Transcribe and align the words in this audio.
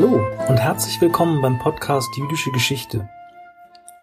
Hallo 0.00 0.26
und 0.48 0.56
herzlich 0.56 0.98
willkommen 1.02 1.42
beim 1.42 1.58
Podcast 1.58 2.08
Jüdische 2.16 2.50
Geschichte. 2.52 3.10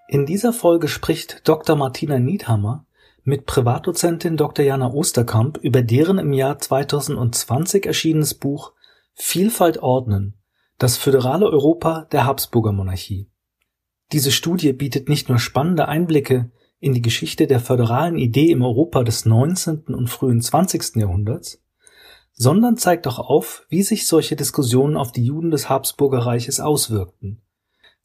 In 0.08 0.28
dieser 0.28 0.54
Folge 0.54 0.88
spricht 0.88 1.42
Dr. 1.48 1.76
Martina 1.76 2.20
Niedhammer 2.20 2.86
mit 3.24 3.48
Privatdozentin 3.48 4.38
Dr. 4.38 4.64
Jana 4.64 4.94
Osterkamp 4.94 5.58
über 5.58 5.82
deren 5.82 6.20
im 6.20 6.34
Jahr 6.34 6.60
2020 6.60 7.88
erschienenes 7.88 8.36
Buch 8.36 8.74
Vielfalt 9.16 9.80
ordnen, 9.80 10.36
das 10.78 10.98
föderale 10.98 11.48
Europa 11.48 12.06
der 12.12 12.26
Habsburger 12.26 12.74
Monarchie. 12.74 13.32
Diese 14.12 14.32
Studie 14.32 14.74
bietet 14.74 15.10
nicht 15.10 15.30
nur 15.30 15.40
spannende 15.40 15.88
Einblicke 15.88 16.52
in 16.80 16.94
die 16.94 17.02
Geschichte 17.02 17.48
der 17.48 17.60
föderalen 17.60 18.20
Idee 18.20 18.52
im 18.52 18.62
Europa 18.62 19.04
des 19.04 19.26
19. 19.26 19.86
und 19.88 20.12
frühen 20.12 20.42
20. 20.42 20.98
Jahrhunderts, 20.98 21.60
sondern 22.38 22.78
zeigt 22.78 23.08
auch 23.08 23.18
auf, 23.18 23.66
wie 23.68 23.82
sich 23.82 24.06
solche 24.06 24.36
Diskussionen 24.36 24.96
auf 24.96 25.12
die 25.12 25.26
Juden 25.26 25.50
des 25.50 25.70
Habsburger 25.70 26.20
Reiches 26.20 26.60
auswirkten. 26.60 27.42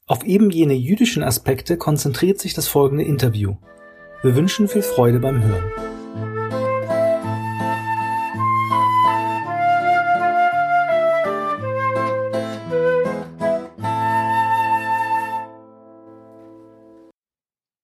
Auf 0.07 0.23
eben 0.25 0.49
jene 0.49 0.73
jüdischen 0.73 1.23
Aspekte 1.23 1.77
konzentriert 1.77 2.39
sich 2.39 2.55
das 2.55 2.67
folgende 2.67 3.03
Interview. 3.05 3.55
Wir 4.23 4.35
wünschen 4.35 4.67
viel 4.67 4.81
Freude 4.81 5.19
beim 5.19 5.41
Hören. 5.43 5.71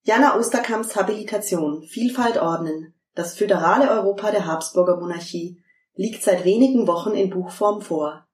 Jana 0.04 0.36
Osterkamps 0.36 0.96
Habilitation 0.96 1.84
Vielfalt 1.84 2.42
ordnen. 2.42 2.96
Das 3.14 3.36
föderale 3.36 3.92
Europa 3.92 4.32
der 4.32 4.48
Habsburger 4.48 4.98
Monarchie 4.98 5.62
liegt 6.00 6.24
seit 6.24 6.46
wenigen 6.46 6.88
Wochen 6.88 7.12
in 7.12 7.30
Buchform 7.30 7.82
vor. 7.82 8.26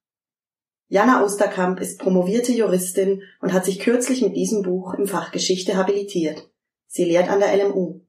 Jana 0.87 1.23
Osterkamp 1.23 1.79
ist 1.79 1.97
promovierte 1.97 2.51
Juristin 2.51 3.23
und 3.41 3.53
hat 3.53 3.65
sich 3.65 3.79
kürzlich 3.79 4.21
mit 4.21 4.35
diesem 4.35 4.61
Buch 4.61 4.93
im 4.93 5.07
Fach 5.07 5.31
Geschichte 5.31 5.75
habilitiert. 5.75 6.47
Sie 6.85 7.05
lehrt 7.05 7.27
an 7.27 7.39
der 7.39 7.57
LMU. 7.57 8.01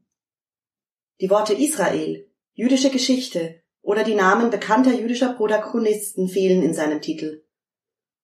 Die 1.22 1.30
Worte 1.30 1.54
Israel, 1.54 2.28
jüdische 2.52 2.90
Geschichte 2.90 3.62
oder 3.80 4.04
die 4.04 4.14
Namen 4.14 4.50
bekannter 4.50 4.92
jüdischer 4.92 5.32
Protagonisten 5.32 6.28
fehlen 6.28 6.62
in 6.62 6.74
seinem 6.74 7.00
Titel. 7.00 7.42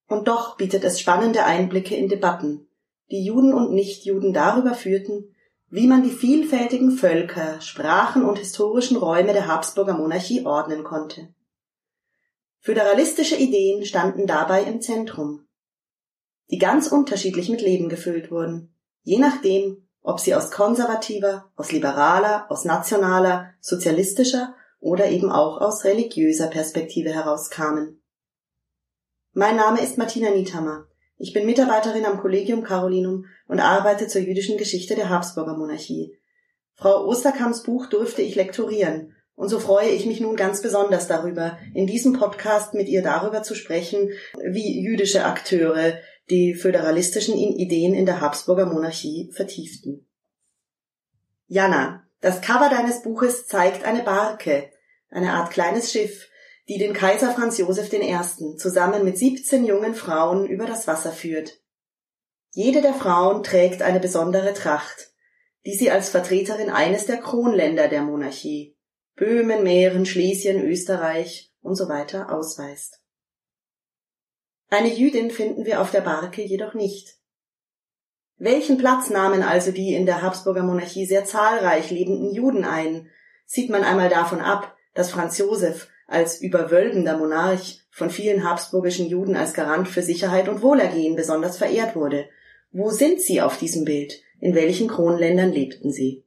Und 0.08 0.28
doch 0.28 0.58
bietet 0.58 0.84
es 0.84 1.00
spannende 1.00 1.46
Einblicke 1.46 1.96
in 1.96 2.08
Debatten, 2.10 2.68
die 3.10 3.24
Juden 3.24 3.54
und 3.54 3.72
Nichtjuden 3.72 4.34
darüber 4.34 4.74
führten, 4.74 5.34
wie 5.72 5.86
man 5.86 6.02
die 6.02 6.10
vielfältigen 6.10 6.90
Völker, 6.90 7.58
Sprachen 7.62 8.26
und 8.26 8.38
historischen 8.38 8.98
Räume 8.98 9.32
der 9.32 9.46
Habsburger 9.46 9.94
Monarchie 9.94 10.44
ordnen 10.44 10.84
konnte. 10.84 11.34
Föderalistische 12.60 13.36
Ideen 13.36 13.82
standen 13.86 14.26
dabei 14.26 14.64
im 14.64 14.82
Zentrum, 14.82 15.48
die 16.50 16.58
ganz 16.58 16.88
unterschiedlich 16.88 17.48
mit 17.48 17.62
Leben 17.62 17.88
gefüllt 17.88 18.30
wurden, 18.30 18.76
je 19.00 19.18
nachdem, 19.18 19.88
ob 20.02 20.20
sie 20.20 20.34
aus 20.34 20.50
konservativer, 20.50 21.50
aus 21.56 21.72
liberaler, 21.72 22.44
aus 22.50 22.66
nationaler, 22.66 23.54
sozialistischer 23.62 24.54
oder 24.78 25.08
eben 25.08 25.32
auch 25.32 25.58
aus 25.62 25.84
religiöser 25.84 26.48
Perspektive 26.48 27.14
herauskamen. 27.14 28.02
Mein 29.32 29.56
Name 29.56 29.80
ist 29.80 29.96
Martina 29.96 30.28
Niethammer. 30.28 30.86
Ich 31.16 31.32
bin 31.32 31.46
Mitarbeiterin 31.46 32.04
am 32.04 32.20
Collegium 32.20 32.62
Carolinum 32.62 33.26
und 33.46 33.60
arbeite 33.60 34.08
zur 34.08 34.22
jüdischen 34.22 34.58
Geschichte 34.58 34.94
der 34.94 35.08
Habsburger 35.08 35.56
Monarchie. 35.56 36.18
Frau 36.74 37.06
Osterkamps 37.06 37.62
Buch 37.62 37.86
durfte 37.86 38.22
ich 38.22 38.34
lektorieren, 38.34 39.14
und 39.34 39.48
so 39.48 39.58
freue 39.58 39.88
ich 39.88 40.06
mich 40.06 40.20
nun 40.20 40.36
ganz 40.36 40.62
besonders 40.62 41.06
darüber, 41.06 41.58
in 41.74 41.86
diesem 41.86 42.12
Podcast 42.12 42.74
mit 42.74 42.88
ihr 42.88 43.02
darüber 43.02 43.42
zu 43.42 43.54
sprechen, 43.54 44.10
wie 44.42 44.82
jüdische 44.82 45.24
Akteure 45.24 45.94
die 46.30 46.54
föderalistischen 46.54 47.36
Ideen 47.36 47.94
in 47.94 48.06
der 48.06 48.20
Habsburger 48.20 48.66
Monarchie 48.66 49.30
vertieften. 49.32 50.06
Jana, 51.46 52.06
das 52.20 52.40
Cover 52.40 52.70
deines 52.70 53.02
Buches 53.02 53.46
zeigt 53.46 53.84
eine 53.84 54.02
Barke, 54.02 54.70
eine 55.10 55.32
Art 55.32 55.50
kleines 55.50 55.92
Schiff, 55.92 56.28
die 56.72 56.78
den 56.78 56.94
Kaiser 56.94 57.34
Franz 57.34 57.58
Josef 57.58 57.92
I. 57.92 58.56
zusammen 58.56 59.04
mit 59.04 59.18
17 59.18 59.66
jungen 59.66 59.94
Frauen 59.94 60.46
über 60.46 60.64
das 60.64 60.86
Wasser 60.86 61.12
führt. 61.12 61.60
Jede 62.50 62.80
der 62.80 62.94
Frauen 62.94 63.42
trägt 63.42 63.82
eine 63.82 64.00
besondere 64.00 64.54
Tracht, 64.54 65.12
die 65.66 65.74
sie 65.74 65.90
als 65.90 66.08
Vertreterin 66.08 66.70
eines 66.70 67.04
der 67.04 67.18
Kronländer 67.18 67.88
der 67.88 68.00
Monarchie, 68.00 68.74
Böhmen, 69.16 69.62
Mähren, 69.62 70.06
Schlesien, 70.06 70.64
Österreich 70.66 71.52
und 71.60 71.74
so 71.74 71.90
weiter 71.90 72.32
ausweist. 72.32 73.02
Eine 74.70 74.94
Jüdin 74.94 75.30
finden 75.30 75.66
wir 75.66 75.82
auf 75.82 75.90
der 75.90 76.00
Barke 76.00 76.40
jedoch 76.40 76.72
nicht. 76.72 77.18
Welchen 78.38 78.78
Platz 78.78 79.10
nahmen 79.10 79.42
also 79.42 79.72
die 79.72 79.92
in 79.92 80.06
der 80.06 80.22
Habsburger 80.22 80.62
Monarchie 80.62 81.04
sehr 81.04 81.26
zahlreich 81.26 81.90
lebenden 81.90 82.32
Juden 82.32 82.64
ein? 82.64 83.10
Sieht 83.44 83.68
man 83.68 83.84
einmal 83.84 84.08
davon 84.08 84.40
ab, 84.40 84.74
dass 84.94 85.10
Franz 85.10 85.36
Josef 85.36 85.91
als 86.12 86.40
überwölbender 86.40 87.16
Monarch 87.16 87.80
von 87.90 88.10
vielen 88.10 88.48
habsburgischen 88.48 89.06
Juden 89.06 89.36
als 89.36 89.54
Garant 89.54 89.88
für 89.88 90.02
Sicherheit 90.02 90.48
und 90.48 90.62
Wohlergehen 90.62 91.16
besonders 91.16 91.58
verehrt 91.58 91.96
wurde. 91.96 92.26
Wo 92.70 92.90
sind 92.90 93.20
sie 93.20 93.40
auf 93.40 93.58
diesem 93.58 93.84
Bild? 93.84 94.22
In 94.40 94.54
welchen 94.54 94.88
Kronländern 94.88 95.52
lebten 95.52 95.92
sie? 95.92 96.24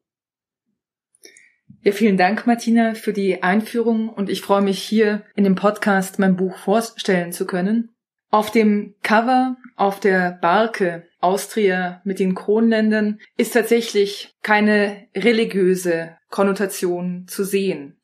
Ja, 1.82 1.92
vielen 1.92 2.18
Dank, 2.18 2.48
Martina, 2.48 2.96
für 2.96 3.14
die 3.14 3.44
Einführung 3.44 4.10
und 4.10 4.30
ich 4.30 4.42
freue 4.42 4.62
mich 4.62 4.82
hier 4.82 5.24
in 5.36 5.44
dem 5.44 5.56
Podcast 5.56 6.18
mein 6.18 6.36
Buch 6.36 6.58
vorstellen 6.58 7.32
zu 7.32 7.46
können. 7.46 7.96
Auf 8.32 8.52
dem 8.52 8.96
Cover 9.04 9.58
auf 9.76 10.00
der 10.00 10.38
Barke 10.42 11.08
Austria 11.20 12.02
mit 12.04 12.20
den 12.20 12.36
Kronländern 12.36 13.20
ist 13.38 13.54
tatsächlich 13.54 14.36
keine 14.42 15.08
religiöse 15.16 16.18
Konnotation 16.30 17.26
zu 17.28 17.44
sehen. 17.44 17.95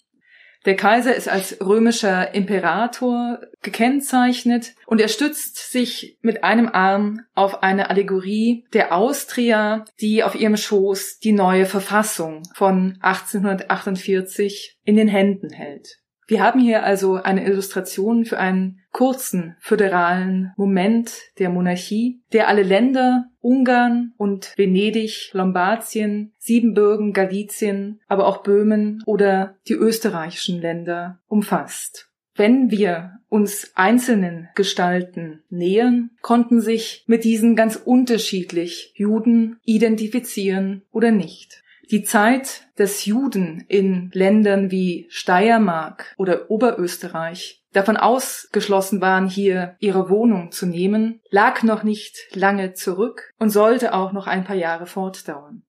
Der 0.65 0.75
Kaiser 0.75 1.15
ist 1.15 1.27
als 1.27 1.57
römischer 1.59 2.35
Imperator 2.35 3.39
gekennzeichnet 3.63 4.73
und 4.85 5.01
er 5.01 5.07
stützt 5.07 5.71
sich 5.71 6.17
mit 6.21 6.43
einem 6.43 6.69
Arm 6.69 7.21
auf 7.33 7.63
eine 7.63 7.89
Allegorie 7.89 8.65
der 8.73 8.95
Austria, 8.95 9.85
die 9.99 10.23
auf 10.23 10.35
ihrem 10.35 10.57
Schoß 10.57 11.17
die 11.19 11.31
neue 11.31 11.65
Verfassung 11.65 12.43
von 12.53 12.97
1848 13.01 14.77
in 14.83 14.97
den 14.97 15.07
Händen 15.07 15.51
hält. 15.51 16.00
Wir 16.31 16.41
haben 16.41 16.61
hier 16.61 16.83
also 16.83 17.15
eine 17.15 17.45
Illustration 17.45 18.23
für 18.23 18.39
einen 18.39 18.79
kurzen 18.93 19.57
föderalen 19.59 20.53
Moment 20.55 21.11
der 21.39 21.49
Monarchie, 21.49 22.21
der 22.31 22.47
alle 22.47 22.63
Länder, 22.63 23.25
Ungarn 23.41 24.13
und 24.15 24.53
Venedig, 24.55 25.31
Lombardien, 25.33 26.31
Siebenbürgen, 26.37 27.11
Galizien, 27.11 27.99
aber 28.07 28.27
auch 28.27 28.43
Böhmen 28.43 29.03
oder 29.05 29.57
die 29.67 29.73
österreichischen 29.73 30.61
Länder 30.61 31.19
umfasst. 31.27 32.07
Wenn 32.33 32.71
wir 32.71 33.19
uns 33.27 33.73
einzelnen 33.75 34.47
Gestalten 34.55 35.43
nähern, 35.49 36.11
konnten 36.21 36.61
sich 36.61 37.03
mit 37.07 37.25
diesen 37.25 37.57
ganz 37.57 37.75
unterschiedlich 37.75 38.93
Juden 38.95 39.59
identifizieren 39.65 40.83
oder 40.91 41.11
nicht. 41.11 41.60
Die 41.91 42.03
Zeit 42.03 42.67
des 42.79 43.05
Juden 43.05 43.65
in 43.67 44.11
Ländern 44.13 44.71
wie 44.71 45.07
Steiermark 45.09 46.15
oder 46.17 46.49
Oberösterreich 46.49 47.65
davon 47.73 47.97
ausgeschlossen 47.97 49.01
waren, 49.01 49.27
hier 49.27 49.75
ihre 49.79 50.09
Wohnung 50.09 50.53
zu 50.53 50.65
nehmen, 50.65 51.19
lag 51.29 51.63
noch 51.63 51.83
nicht 51.83 52.17
lange 52.33 52.71
zurück 52.71 53.33
und 53.39 53.49
sollte 53.49 53.93
auch 53.93 54.13
noch 54.13 54.25
ein 54.25 54.45
paar 54.45 54.55
Jahre 54.55 54.85
fortdauern. 54.85 55.63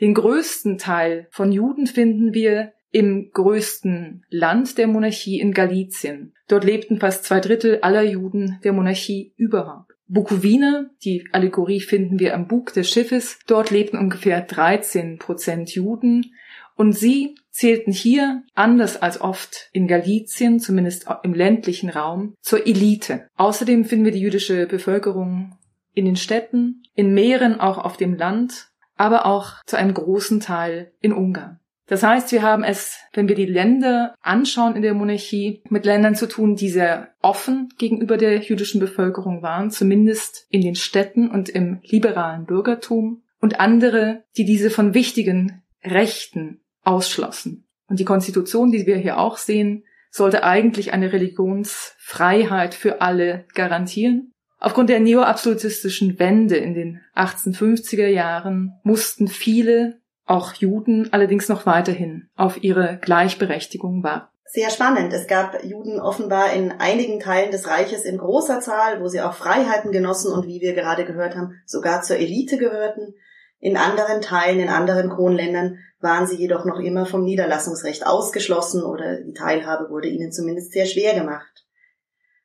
Den 0.00 0.14
größten 0.14 0.78
Teil 0.78 1.28
von 1.30 1.52
Juden 1.52 1.86
finden 1.86 2.34
wir 2.34 2.72
im 2.90 3.30
größten 3.32 4.24
Land 4.30 4.78
der 4.78 4.88
Monarchie 4.88 5.38
in 5.38 5.52
Galizien. 5.52 6.34
Dort 6.48 6.64
lebten 6.64 6.98
fast 6.98 7.24
zwei 7.24 7.38
Drittel 7.38 7.78
aller 7.82 8.02
Juden 8.02 8.58
der 8.64 8.72
Monarchie 8.72 9.32
überhaupt. 9.36 9.91
Bukowina, 10.12 10.90
die 11.02 11.26
Allegorie 11.32 11.80
finden 11.80 12.18
wir 12.18 12.34
am 12.34 12.46
Bug 12.46 12.74
des 12.74 12.90
Schiffes. 12.90 13.38
Dort 13.46 13.70
lebten 13.70 13.96
ungefähr 13.96 14.42
13 14.42 15.18
Prozent 15.18 15.74
Juden. 15.74 16.34
Und 16.76 16.92
sie 16.92 17.36
zählten 17.50 17.92
hier, 17.92 18.42
anders 18.54 19.00
als 19.00 19.22
oft 19.22 19.70
in 19.72 19.88
Galizien, 19.88 20.60
zumindest 20.60 21.06
im 21.22 21.32
ländlichen 21.32 21.88
Raum, 21.88 22.34
zur 22.42 22.66
Elite. 22.66 23.26
Außerdem 23.36 23.86
finden 23.86 24.04
wir 24.04 24.12
die 24.12 24.20
jüdische 24.20 24.66
Bevölkerung 24.66 25.56
in 25.94 26.04
den 26.04 26.16
Städten, 26.16 26.82
in 26.94 27.14
Meeren 27.14 27.58
auch 27.58 27.78
auf 27.78 27.96
dem 27.96 28.14
Land, 28.14 28.68
aber 28.96 29.24
auch 29.24 29.62
zu 29.64 29.76
einem 29.76 29.94
großen 29.94 30.40
Teil 30.40 30.92
in 31.00 31.14
Ungarn. 31.14 31.58
Das 31.86 32.02
heißt, 32.02 32.32
wir 32.32 32.42
haben 32.42 32.62
es, 32.62 32.98
wenn 33.12 33.28
wir 33.28 33.34
die 33.34 33.46
Länder 33.46 34.14
anschauen 34.20 34.76
in 34.76 34.82
der 34.82 34.94
Monarchie, 34.94 35.62
mit 35.68 35.84
Ländern 35.84 36.14
zu 36.14 36.28
tun, 36.28 36.54
die 36.54 36.68
sehr 36.68 37.08
offen 37.20 37.68
gegenüber 37.76 38.16
der 38.16 38.38
jüdischen 38.38 38.80
Bevölkerung 38.80 39.42
waren, 39.42 39.70
zumindest 39.70 40.46
in 40.48 40.60
den 40.62 40.76
Städten 40.76 41.28
und 41.28 41.48
im 41.48 41.80
liberalen 41.82 42.46
Bürgertum, 42.46 43.22
und 43.42 43.58
andere, 43.58 44.22
die 44.36 44.44
diese 44.44 44.70
von 44.70 44.94
wichtigen 44.94 45.62
Rechten 45.82 46.60
ausschlossen. 46.84 47.66
Und 47.88 47.98
die 47.98 48.04
Konstitution, 48.04 48.70
die 48.70 48.86
wir 48.86 48.96
hier 48.96 49.18
auch 49.18 49.36
sehen, 49.36 49.84
sollte 50.10 50.44
eigentlich 50.44 50.92
eine 50.92 51.12
Religionsfreiheit 51.12 52.74
für 52.74 53.00
alle 53.00 53.44
garantieren. 53.54 54.30
Aufgrund 54.58 54.90
der 54.90 55.00
neoabsolutistischen 55.00 56.20
Wende 56.20 56.56
in 56.56 56.74
den 56.74 57.00
1850er 57.16 58.06
Jahren 58.06 58.78
mussten 58.84 59.26
viele, 59.26 60.00
auch 60.26 60.54
Juden, 60.54 61.12
allerdings 61.12 61.48
noch 61.48 61.66
weiterhin 61.66 62.28
auf 62.36 62.62
ihre 62.62 62.98
Gleichberechtigung 63.00 64.02
warten. 64.02 64.28
Sehr 64.44 64.68
spannend. 64.68 65.12
Es 65.14 65.26
gab 65.26 65.64
Juden 65.64 65.98
offenbar 65.98 66.52
in 66.52 66.72
einigen 66.72 67.20
Teilen 67.20 67.50
des 67.50 67.68
Reiches 67.68 68.04
in 68.04 68.18
großer 68.18 68.60
Zahl, 68.60 69.00
wo 69.00 69.08
sie 69.08 69.22
auch 69.22 69.32
Freiheiten 69.32 69.92
genossen 69.92 70.30
und 70.30 70.46
wie 70.46 70.60
wir 70.60 70.74
gerade 70.74 71.06
gehört 71.06 71.36
haben, 71.36 71.54
sogar 71.64 72.02
zur 72.02 72.16
Elite 72.18 72.58
gehörten. 72.58 73.14
In 73.60 73.78
anderen 73.78 74.20
Teilen, 74.20 74.60
in 74.60 74.68
anderen 74.68 75.08
Kronländern 75.08 75.78
waren 76.00 76.26
sie 76.26 76.36
jedoch 76.36 76.64
noch 76.64 76.80
immer 76.80 77.06
vom 77.06 77.24
Niederlassungsrecht 77.24 78.06
ausgeschlossen 78.06 78.82
oder 78.82 79.22
die 79.22 79.32
Teilhabe 79.32 79.88
wurde 79.88 80.08
ihnen 80.08 80.32
zumindest 80.32 80.72
sehr 80.72 80.84
schwer 80.84 81.14
gemacht. 81.14 81.64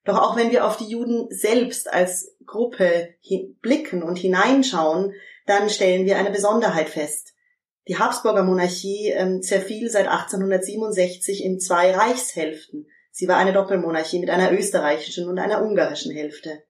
Doch 0.06 0.18
auch 0.18 0.38
wenn 0.38 0.51
wir 0.51 0.65
auf 0.65 0.77
die 0.77 0.89
Juden 0.89 1.27
selbst 1.29 1.91
als 1.91 2.38
Gruppe 2.45 3.15
blicken 3.62 4.01
und 4.01 4.18
hineinschauen, 4.18 5.12
dann 5.45 5.69
stellen 5.69 6.06
wir 6.06 6.18
eine 6.18 6.31
Besonderheit 6.31 6.88
fest. 6.88 7.33
Die 7.88 7.98
Habsburger 7.98 8.44
Monarchie 8.44 9.12
ähm, 9.12 9.42
zerfiel 9.42 9.89
seit 9.89 10.07
1867 10.07 11.44
in 11.44 11.60
zwei 11.60 11.92
Reichshälften. 11.92 12.88
Sie 13.12 13.28
war 13.28 13.38
eine 13.38 13.54
Doppelmonarchie 13.54 14.19
mit 14.19 14.30
einer 14.30 14.51
österreichischen 14.51 15.30
und 15.30 15.39
einer 15.39 15.63
ungarischen 15.63 16.12
Hälfte. 16.12 16.63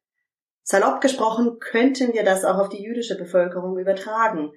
Salopp 0.64 1.02
gesprochen 1.02 1.60
könnten 1.60 2.14
wir 2.14 2.24
das 2.24 2.46
auch 2.46 2.58
auf 2.60 2.70
die 2.70 2.84
jüdische 2.84 3.18
Bevölkerung 3.18 3.78
übertragen 3.80 4.52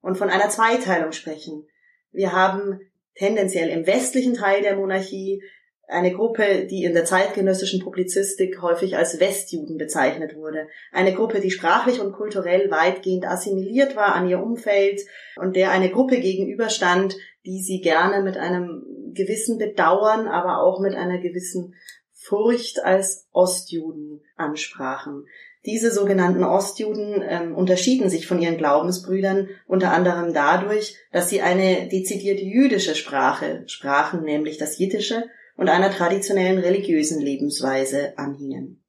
und 0.00 0.16
von 0.16 0.30
einer 0.30 0.48
Zweiteilung 0.48 1.12
sprechen. 1.12 1.66
Wir 2.10 2.32
haben 2.32 2.80
tendenziell 3.14 3.68
im 3.68 3.86
westlichen 3.86 4.34
Teil 4.34 4.62
der 4.62 4.76
Monarchie 4.76 5.42
eine 5.90 6.12
Gruppe, 6.12 6.66
die 6.70 6.84
in 6.84 6.94
der 6.94 7.04
zeitgenössischen 7.04 7.80
Publizistik 7.80 8.62
häufig 8.62 8.96
als 8.96 9.20
Westjuden 9.20 9.76
bezeichnet 9.76 10.36
wurde. 10.36 10.68
Eine 10.92 11.14
Gruppe, 11.14 11.40
die 11.40 11.50
sprachlich 11.50 12.00
und 12.00 12.12
kulturell 12.12 12.70
weitgehend 12.70 13.26
assimiliert 13.26 13.96
war 13.96 14.14
an 14.14 14.28
ihr 14.28 14.42
Umfeld 14.42 15.00
und 15.36 15.56
der 15.56 15.70
eine 15.70 15.90
Gruppe 15.90 16.20
gegenüberstand, 16.20 17.16
die 17.44 17.60
sie 17.60 17.80
gerne 17.80 18.22
mit 18.22 18.36
einem 18.36 18.84
gewissen 19.14 19.58
Bedauern, 19.58 20.28
aber 20.28 20.62
auch 20.62 20.80
mit 20.80 20.94
einer 20.94 21.18
gewissen 21.18 21.74
Furcht 22.12 22.84
als 22.84 23.26
Ostjuden 23.32 24.20
ansprachen. 24.36 25.26
Diese 25.66 25.90
sogenannten 25.90 26.42
Ostjuden 26.42 27.22
ähm, 27.26 27.54
unterschieden 27.54 28.08
sich 28.08 28.26
von 28.26 28.40
ihren 28.40 28.56
Glaubensbrüdern 28.56 29.48
unter 29.66 29.92
anderem 29.92 30.32
dadurch, 30.32 30.96
dass 31.12 31.28
sie 31.28 31.42
eine 31.42 31.88
dezidiert 31.88 32.40
jüdische 32.40 32.94
Sprache 32.94 33.64
sprachen, 33.66 34.22
nämlich 34.22 34.56
das 34.56 34.78
Jiddische, 34.78 35.24
und 35.60 35.68
einer 35.68 35.90
traditionellen 35.90 36.58
religiösen 36.58 37.20
Lebensweise 37.20 38.16
anhingen. 38.16 38.82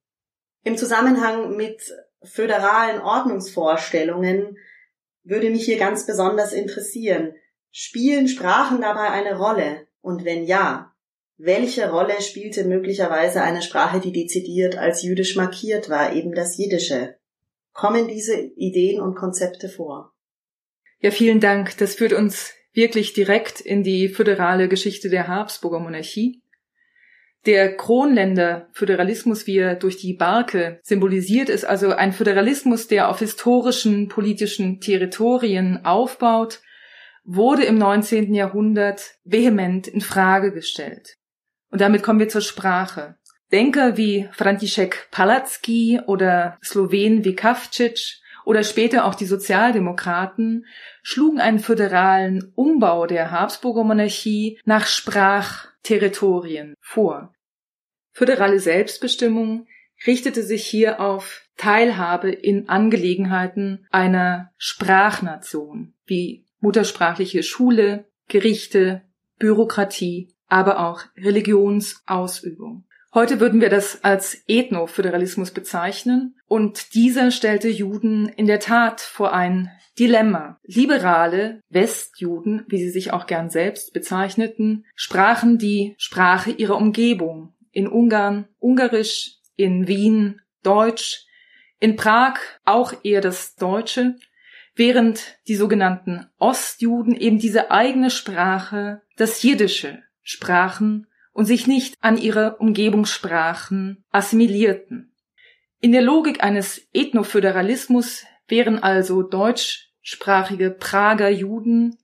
Im 0.64 0.78
Zusammenhang 0.78 1.58
mit 1.58 1.82
föderalen 2.24 3.02
Ordnungsvorstellungen 3.02 4.58
würde 5.22 5.50
mich 5.50 5.66
hier 5.66 5.78
ganz 5.78 6.06
besonders 6.06 6.54
interessieren, 6.54 7.34
spielen 7.72 8.30
Sprachen 8.30 8.80
dabei 8.80 9.10
eine 9.10 9.38
Rolle? 9.38 9.86
Und 10.00 10.24
wenn 10.24 10.46
ja, 10.46 10.94
welche 11.36 11.92
Rolle 11.92 12.22
spielte 12.22 12.64
möglicherweise 12.64 13.42
eine 13.42 13.64
Sprache, 13.64 14.00
die 14.00 14.14
dezidiert 14.14 14.78
als 14.78 15.04
jüdisch 15.04 15.36
markiert 15.36 15.90
war, 15.90 16.14
eben 16.14 16.34
das 16.34 16.58
Jiddische? 16.58 17.18
Kommen 17.74 18.08
diese 18.08 18.40
Ideen 18.56 19.02
und 19.02 19.16
Konzepte 19.16 19.68
vor? 19.68 20.14
Ja, 21.02 21.12
vielen 21.12 21.42
Dank. 21.42 21.78
Das 21.80 21.96
führt 21.96 22.14
uns 22.14 22.54
wirklich 22.72 23.12
direkt 23.12 23.60
in 23.60 23.84
die 23.84 24.08
föderale 24.08 24.70
Geschichte 24.70 25.10
der 25.10 25.28
Habsburger 25.28 25.80
Monarchie. 25.80 26.41
Der 27.46 27.76
Kronländer 27.76 28.68
Föderalismus, 28.72 29.48
wie 29.48 29.58
er 29.58 29.76
durch 29.76 29.98
die 29.98 30.14
Barke 30.14 30.80
symbolisiert, 30.84 31.50
ist 31.50 31.66
also 31.66 31.92
ein 31.92 32.14
Föderalismus, 32.14 32.88
der 32.88 33.10
auf 33.10 33.20
historischen 33.20 34.10
politischen 34.10 34.80
Territorien 34.80 35.84
aufbaut, 35.84 36.60
wurde 37.24 37.64
im 37.64 37.78
19. 37.78 38.34
Jahrhundert 38.34 39.16
vehement 39.24 39.88
in 39.88 40.02
Frage 40.02 40.52
gestellt. 40.52 41.18
Und 41.72 41.82
damit 41.82 42.04
kommen 42.04 42.20
wir 42.20 42.30
zur 42.30 42.42
Sprache. 42.42 43.16
Denker 43.52 43.98
wie 43.98 44.30
František 44.34 45.10
Palacký 45.12 46.00
oder 46.06 46.58
Slowen 46.64 47.26
wie 47.26 47.36
Kavčić 47.36 48.22
oder 48.46 48.64
später 48.64 49.06
auch 49.06 49.16
die 49.16 49.26
Sozialdemokraten 49.26 50.66
schlugen 51.04 51.40
einen 51.40 51.60
föderalen 51.60 52.52
Umbau 52.56 53.08
der 53.08 53.32
Habsburger 53.32 53.84
Monarchie 53.84 54.60
nach 54.66 54.86
Sprachterritorien 55.83 56.75
vor. 56.80 57.33
Föderale 58.13 58.60
Selbstbestimmung 58.60 59.68
richtete 60.06 60.44
sich 60.44 60.66
hier 60.66 61.00
auf 61.00 61.44
Teilhabe 61.57 62.31
in 62.31 62.69
Angelegenheiten 62.69 63.86
einer 63.92 64.51
Sprachnation, 64.57 65.94
wie 66.06 66.45
muttersprachliche 66.60 67.44
Schule, 67.44 68.06
Gerichte, 68.28 69.01
Bürokratie, 69.39 70.33
aber 70.48 70.80
auch 70.88 71.04
Religionsausübung. 71.18 72.86
Heute 73.13 73.42
würden 73.42 73.60
wir 73.60 73.69
das 73.69 74.06
als 74.06 74.42
Ethnoföderalismus 74.48 75.52
bezeichnen. 75.52 76.36
Und 76.48 76.94
dieser 76.94 77.31
stellte 77.31 77.68
Juden 77.68 78.30
in 78.30 78.48
der 78.48 78.62
Tat 78.62 79.02
vor 79.02 79.34
ein 79.34 79.69
Dilemma. 80.00 80.60
Liberale 80.63 81.60
Westjuden, 81.68 82.63
wie 82.69 82.78
sie 82.78 82.90
sich 82.90 83.12
auch 83.12 83.28
gern 83.28 83.50
selbst 83.50 83.92
bezeichneten, 83.92 84.86
sprachen 84.96 85.58
die 85.58 85.94
Sprache 85.98 86.52
ihrer 86.52 86.78
Umgebung, 86.78 87.54
in 87.72 87.88
Ungarn 87.88 88.48
Ungarisch, 88.60 89.36
in 89.58 89.88
Wien 89.88 90.40
Deutsch, 90.63 91.25
in 91.80 91.98
Prag 91.98 92.36
auch 92.63 92.94
eher 93.04 93.19
das 93.19 93.56
Deutsche, 93.56 94.16
während 94.74 95.38
die 95.50 95.56
sogenannten 95.56 96.28
Ostjuden 96.38 97.16
eben 97.16 97.40
diese 97.40 97.72
eigene 97.72 98.10
Sprache, 98.10 99.02
das 99.18 99.44
Jiddische, 99.44 100.02
sprachen 100.22 101.08
und 101.33 101.45
sich 101.45 101.68
nicht 101.68 101.95
an 102.01 102.18
ihre 102.18 102.57
Umgebungssprachen 102.57 104.04
assimilierten. 104.12 105.13
In 105.80 105.92
der 105.92 106.01
Logik 106.01 106.44
eines 106.44 106.88
Ethnoföderalismus 106.94 108.25
wären 108.48 108.80
also 108.80 109.24
deutschsprachige 109.24 110.72
Prager 110.72 111.30
Juden 111.30 111.98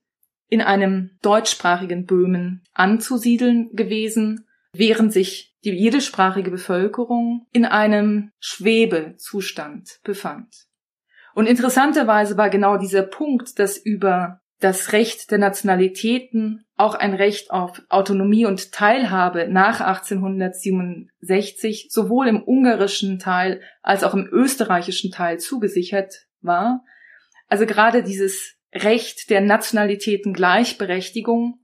in 0.48 0.62
einem 0.62 1.10
deutschsprachigen 1.22 2.06
Böhmen 2.06 2.64
anzusiedeln 2.72 3.70
gewesen, 3.74 4.46
während 4.72 5.12
sich 5.12 5.54
die 5.64 5.72
jiddischsprachige 5.72 6.50
Bevölkerung 6.50 7.46
in 7.52 7.64
einem 7.64 8.32
Schwebezustand 8.40 10.00
befand. 10.04 10.66
Und 11.34 11.46
interessanterweise 11.46 12.36
war 12.36 12.50
genau 12.50 12.78
dieser 12.78 13.02
Punkt, 13.02 13.58
dass 13.58 13.76
über 13.76 14.40
das 14.60 14.92
Recht 14.92 15.30
der 15.30 15.38
Nationalitäten 15.38 16.64
auch 16.76 16.94
ein 16.94 17.14
Recht 17.14 17.50
auf 17.50 17.82
Autonomie 17.88 18.46
und 18.46 18.72
Teilhabe 18.72 19.48
nach 19.48 19.80
1867 19.80 21.88
sowohl 21.90 22.28
im 22.28 22.42
ungarischen 22.42 23.18
Teil 23.18 23.60
als 23.82 24.04
auch 24.04 24.14
im 24.14 24.28
österreichischen 24.30 25.10
Teil 25.10 25.38
zugesichert 25.38 26.26
war. 26.40 26.84
Also 27.48 27.66
gerade 27.66 28.02
dieses 28.02 28.56
Recht 28.74 29.30
der 29.30 29.40
Nationalitäten 29.40 30.32
Gleichberechtigung 30.32 31.60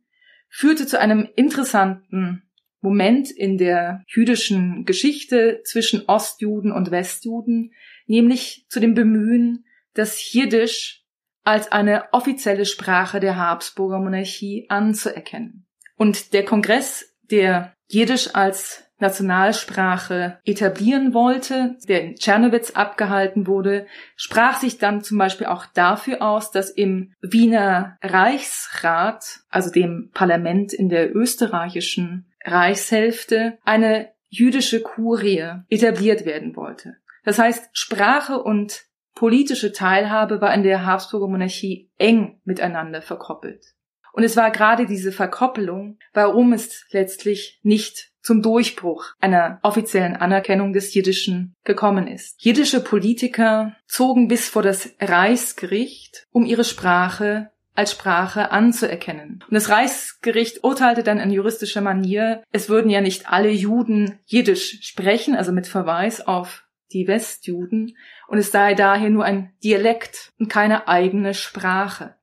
führte 0.49 0.87
zu 0.87 0.99
einem 0.99 1.29
interessanten 1.37 2.43
Moment 2.81 3.31
in 3.31 3.57
der 3.57 4.03
jüdischen 4.07 4.85
Geschichte 4.85 5.61
zwischen 5.65 6.05
Ostjuden 6.07 6.71
und 6.71 6.91
Westjuden, 6.91 7.73
nämlich 8.07 8.67
zu 8.69 8.81
dem 8.81 8.95
Bemühen, 8.95 9.65
das 9.95 10.33
Jiddisch 10.33 11.04
als 11.45 11.71
eine 11.71 12.13
offizielle 12.13 12.65
Sprache 12.65 13.21
der 13.21 13.37
Habsburger 13.37 13.99
Monarchie 13.99 14.67
anzuerkennen. 14.69 15.67
Und 15.97 16.33
der 16.33 16.45
Kongress, 16.45 17.15
der 17.31 17.75
Jiddisch 17.87 18.35
als 18.35 18.85
Nationalsprache 18.99 20.39
etablieren 20.45 21.13
wollte, 21.15 21.77
der 21.89 22.03
in 22.03 22.15
Tschernowitz 22.17 22.71
abgehalten 22.71 23.47
wurde, 23.47 23.87
sprach 24.17 24.59
sich 24.61 24.79
dann 24.79 25.03
zum 25.03 25.19
Beispiel 25.19 25.47
auch 25.47 25.67
dafür 25.67 26.23
aus, 26.23 26.51
dass 26.51 26.71
im 26.71 27.13
Wiener 27.21 27.99
Reichsrat, 28.03 29.41
also 29.51 29.71
dem 29.71 30.11
Parlament 30.15 30.73
in 30.73 30.89
der 30.89 31.15
österreichischen 31.15 32.33
Reichshälfte, 32.45 33.59
eine 33.65 34.11
jüdische 34.29 34.81
Kurie 34.81 35.51
etabliert 35.69 36.25
werden 36.25 36.57
wollte. 36.57 36.97
Das 37.25 37.39
heißt, 37.39 37.71
Sprache 37.73 38.43
und 38.43 38.85
politische 39.15 39.73
Teilhabe 39.73 40.41
war 40.41 40.53
in 40.55 40.63
der 40.63 40.85
Habsburger 40.85 41.29
Monarchie 41.29 41.91
eng 41.99 42.41
miteinander 42.45 43.03
verkoppelt. 43.03 43.75
Und 44.13 44.23
es 44.23 44.37
war 44.37 44.51
gerade 44.53 44.87
diese 44.87 45.11
Verkoppelung, 45.11 45.99
warum 46.13 46.53
es 46.53 46.87
letztlich 46.91 47.59
nicht 47.63 48.13
zum 48.23 48.43
Durchbruch 48.43 49.07
einer 49.21 49.59
offiziellen 49.63 50.17
Anerkennung 50.17 50.73
des 50.73 50.95
Jiddischen 50.95 51.55
gekommen 51.65 52.07
ist. 52.07 52.43
Jiddische 52.43 52.81
Politiker 52.81 53.77
zogen 53.87 54.29
bis 54.29 54.49
vor 54.49 54.63
das 54.63 54.91
Reichsgericht, 55.01 56.27
um 56.31 56.47
ihre 56.47 56.65
Sprache 56.65 57.51
als 57.75 57.91
Sprache 57.91 58.53
anzuerkennen. 58.53 59.43
Und 59.49 59.55
das 59.55 59.69
Reichsgericht 59.69 60.63
urteilte 60.63 61.03
dann 61.03 61.19
in 61.19 61.31
juristischer 61.31 61.81
Manier, 61.81 62.43
es 62.53 62.69
würden 62.69 62.91
ja 62.91 63.01
nicht 63.01 63.29
alle 63.29 63.51
Juden 63.51 64.21
Jiddisch 64.27 64.79
sprechen, 64.83 65.35
also 65.35 65.51
mit 65.51 65.67
Verweis 65.67 66.25
auf 66.25 66.64
die 66.93 67.07
Westjuden, 67.07 67.97
und 68.29 68.39
es 68.39 68.51
sei 68.51 68.75
daher 68.75 69.11
nur 69.11 69.25
ein 69.25 69.53
Dialekt 69.63 70.33
und 70.39 70.49
keine 70.49 70.89
eigene 70.89 71.35
Sprache. 71.35 72.17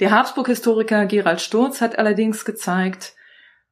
Der 0.00 0.10
Habsburg-Historiker 0.10 1.06
Gerald 1.06 1.40
Sturz 1.40 1.80
hat 1.80 1.98
allerdings 1.98 2.44
gezeigt, 2.44 3.14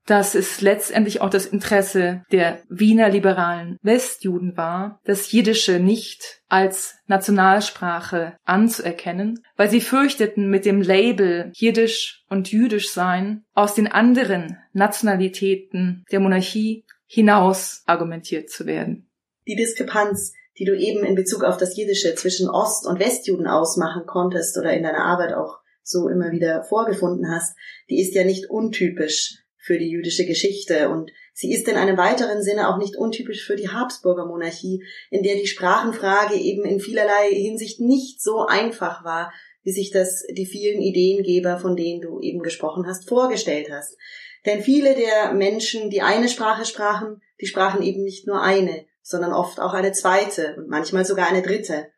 dass 0.07 0.35
es 0.35 0.61
letztendlich 0.61 1.21
auch 1.21 1.31
das 1.31 1.47
Interesse 1.47 2.23
der 2.31 2.62
Wiener 2.69 3.09
liberalen 3.09 3.78
Westjuden 3.83 4.57
war, 4.57 5.00
das 5.04 5.33
Jiddische 5.33 5.81
nicht 5.81 6.43
als 6.49 6.97
Nationalsprache 7.07 8.37
anzuerkennen, 8.45 9.43
weil 9.57 9.71
sie 9.71 9.81
fürchteten, 9.81 10.50
mit 10.50 10.66
dem 10.66 10.83
Label 10.83 11.52
Jiddisch 11.54 12.23
und 12.28 12.52
Jüdisch 12.52 12.90
sein 12.90 13.45
aus 13.54 13.75
den 13.75 13.90
anderen 13.90 14.59
Nationalitäten 14.73 16.04
der 16.11 16.21
Monarchie 16.21 16.85
hinaus 17.07 17.83
argumentiert 17.87 18.50
zu 18.50 18.66
werden. 18.66 19.09
Die 19.47 19.57
Diskrepanz, 19.57 20.33
die 20.59 20.65
du 20.65 20.77
eben 20.77 21.05
in 21.05 21.15
Bezug 21.15 21.45
auf 21.45 21.57
das 21.57 21.77
Jiddische 21.77 22.15
zwischen 22.15 22.49
Ost- 22.49 22.87
und 22.87 23.01
Westjuden 23.01 23.47
ausmachen 23.47 24.07
konntest 24.07 24.57
oder 24.57 24.73
in 24.73 24.83
deiner 24.83 25.05
Arbeit 25.05 25.35
auch 25.35 25.59
so 25.83 26.09
immer 26.09 26.31
wieder 26.31 26.65
vorgefunden 26.65 27.31
hast, 27.31 27.57
die 27.91 28.01
ist 28.01 28.15
ja 28.15 28.25
nicht 28.25 28.49
untypisch 28.49 29.45
für 29.59 29.79
die 29.79 29.91
jüdische 29.91 30.27
Geschichte 30.27 30.91
und 30.91 31.11
sie 31.33 31.53
ist 31.53 31.69
in 31.69 31.77
einem 31.77 31.97
weiteren 31.97 32.43
Sinne 32.43 32.69
auch 32.69 32.79
nicht 32.79 32.97
untypisch 32.97 33.47
für 33.47 33.57
die 33.57 33.71
Habsburger 33.71 34.27
Monarchie, 34.27 34.85
in 35.11 35.23
der 35.23 35.37
die 35.37 35.47
Sprachenfrage 35.47 36.37
eben 36.37 36.65
in 36.65 36.81
vielerlei 36.81 37.31
Hinsicht 37.31 37.81
nicht 37.81 38.23
so 38.23 38.47
einfach 38.47 39.05
war, 39.05 39.33
wie 39.63 39.73
sich 39.73 39.91
das 39.91 40.23
die 40.31 40.47
vielen 40.47 40.81
Ideengeber, 40.81 41.59
von 41.59 41.77
denen 41.77 42.03
du 42.03 42.21
eben 42.21 42.41
gesprochen 42.41 42.87
hast, 42.87 43.09
vorgestellt 43.09 43.69
hast. 43.71 43.97
Denn 44.45 44.63
viele 44.63 44.95
der 44.95 45.33
Menschen, 45.33 45.89
die 45.89 46.03
eine 46.03 46.29
Sprache 46.29 46.67
sprachen, 46.67 47.23
die 47.41 47.47
sprachen 47.47 47.83
eben 47.83 48.03
nicht 48.03 48.27
nur 48.27 48.43
eine, 48.43 48.85
sondern 49.05 49.33
oft 49.33 49.61
auch 49.61 49.75
eine 49.75 49.93
zweite 49.93 50.57
und 50.57 50.69
manchmal 50.69 51.05
sogar 51.05 51.29
eine 51.29 51.43
dritte. 51.43 51.93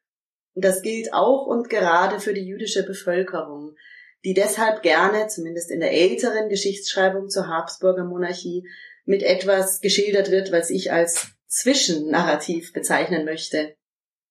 Und 0.53 0.63
das 0.65 0.83
gilt 0.83 1.15
auch 1.15 1.47
und 1.47 1.71
gerade 1.71 2.21
für 2.21 2.35
die 2.35 2.47
jüdische 2.47 2.85
Bevölkerung 2.85 3.77
die 4.27 4.35
deshalb 4.35 4.83
gerne, 4.83 5.29
zumindest 5.29 5.71
in 5.71 5.79
der 5.79 5.93
älteren 5.93 6.49
Geschichtsschreibung 6.49 7.29
zur 7.29 7.47
Habsburger 7.47 8.03
Monarchie, 8.03 8.69
mit 9.05 9.23
etwas 9.23 9.81
geschildert 9.81 10.33
wird, 10.33 10.51
was 10.51 10.69
ich 10.69 10.91
als 10.91 11.29
Zwischennarrativ 11.47 12.73
bezeichnen 12.73 13.25
möchte. 13.25 13.77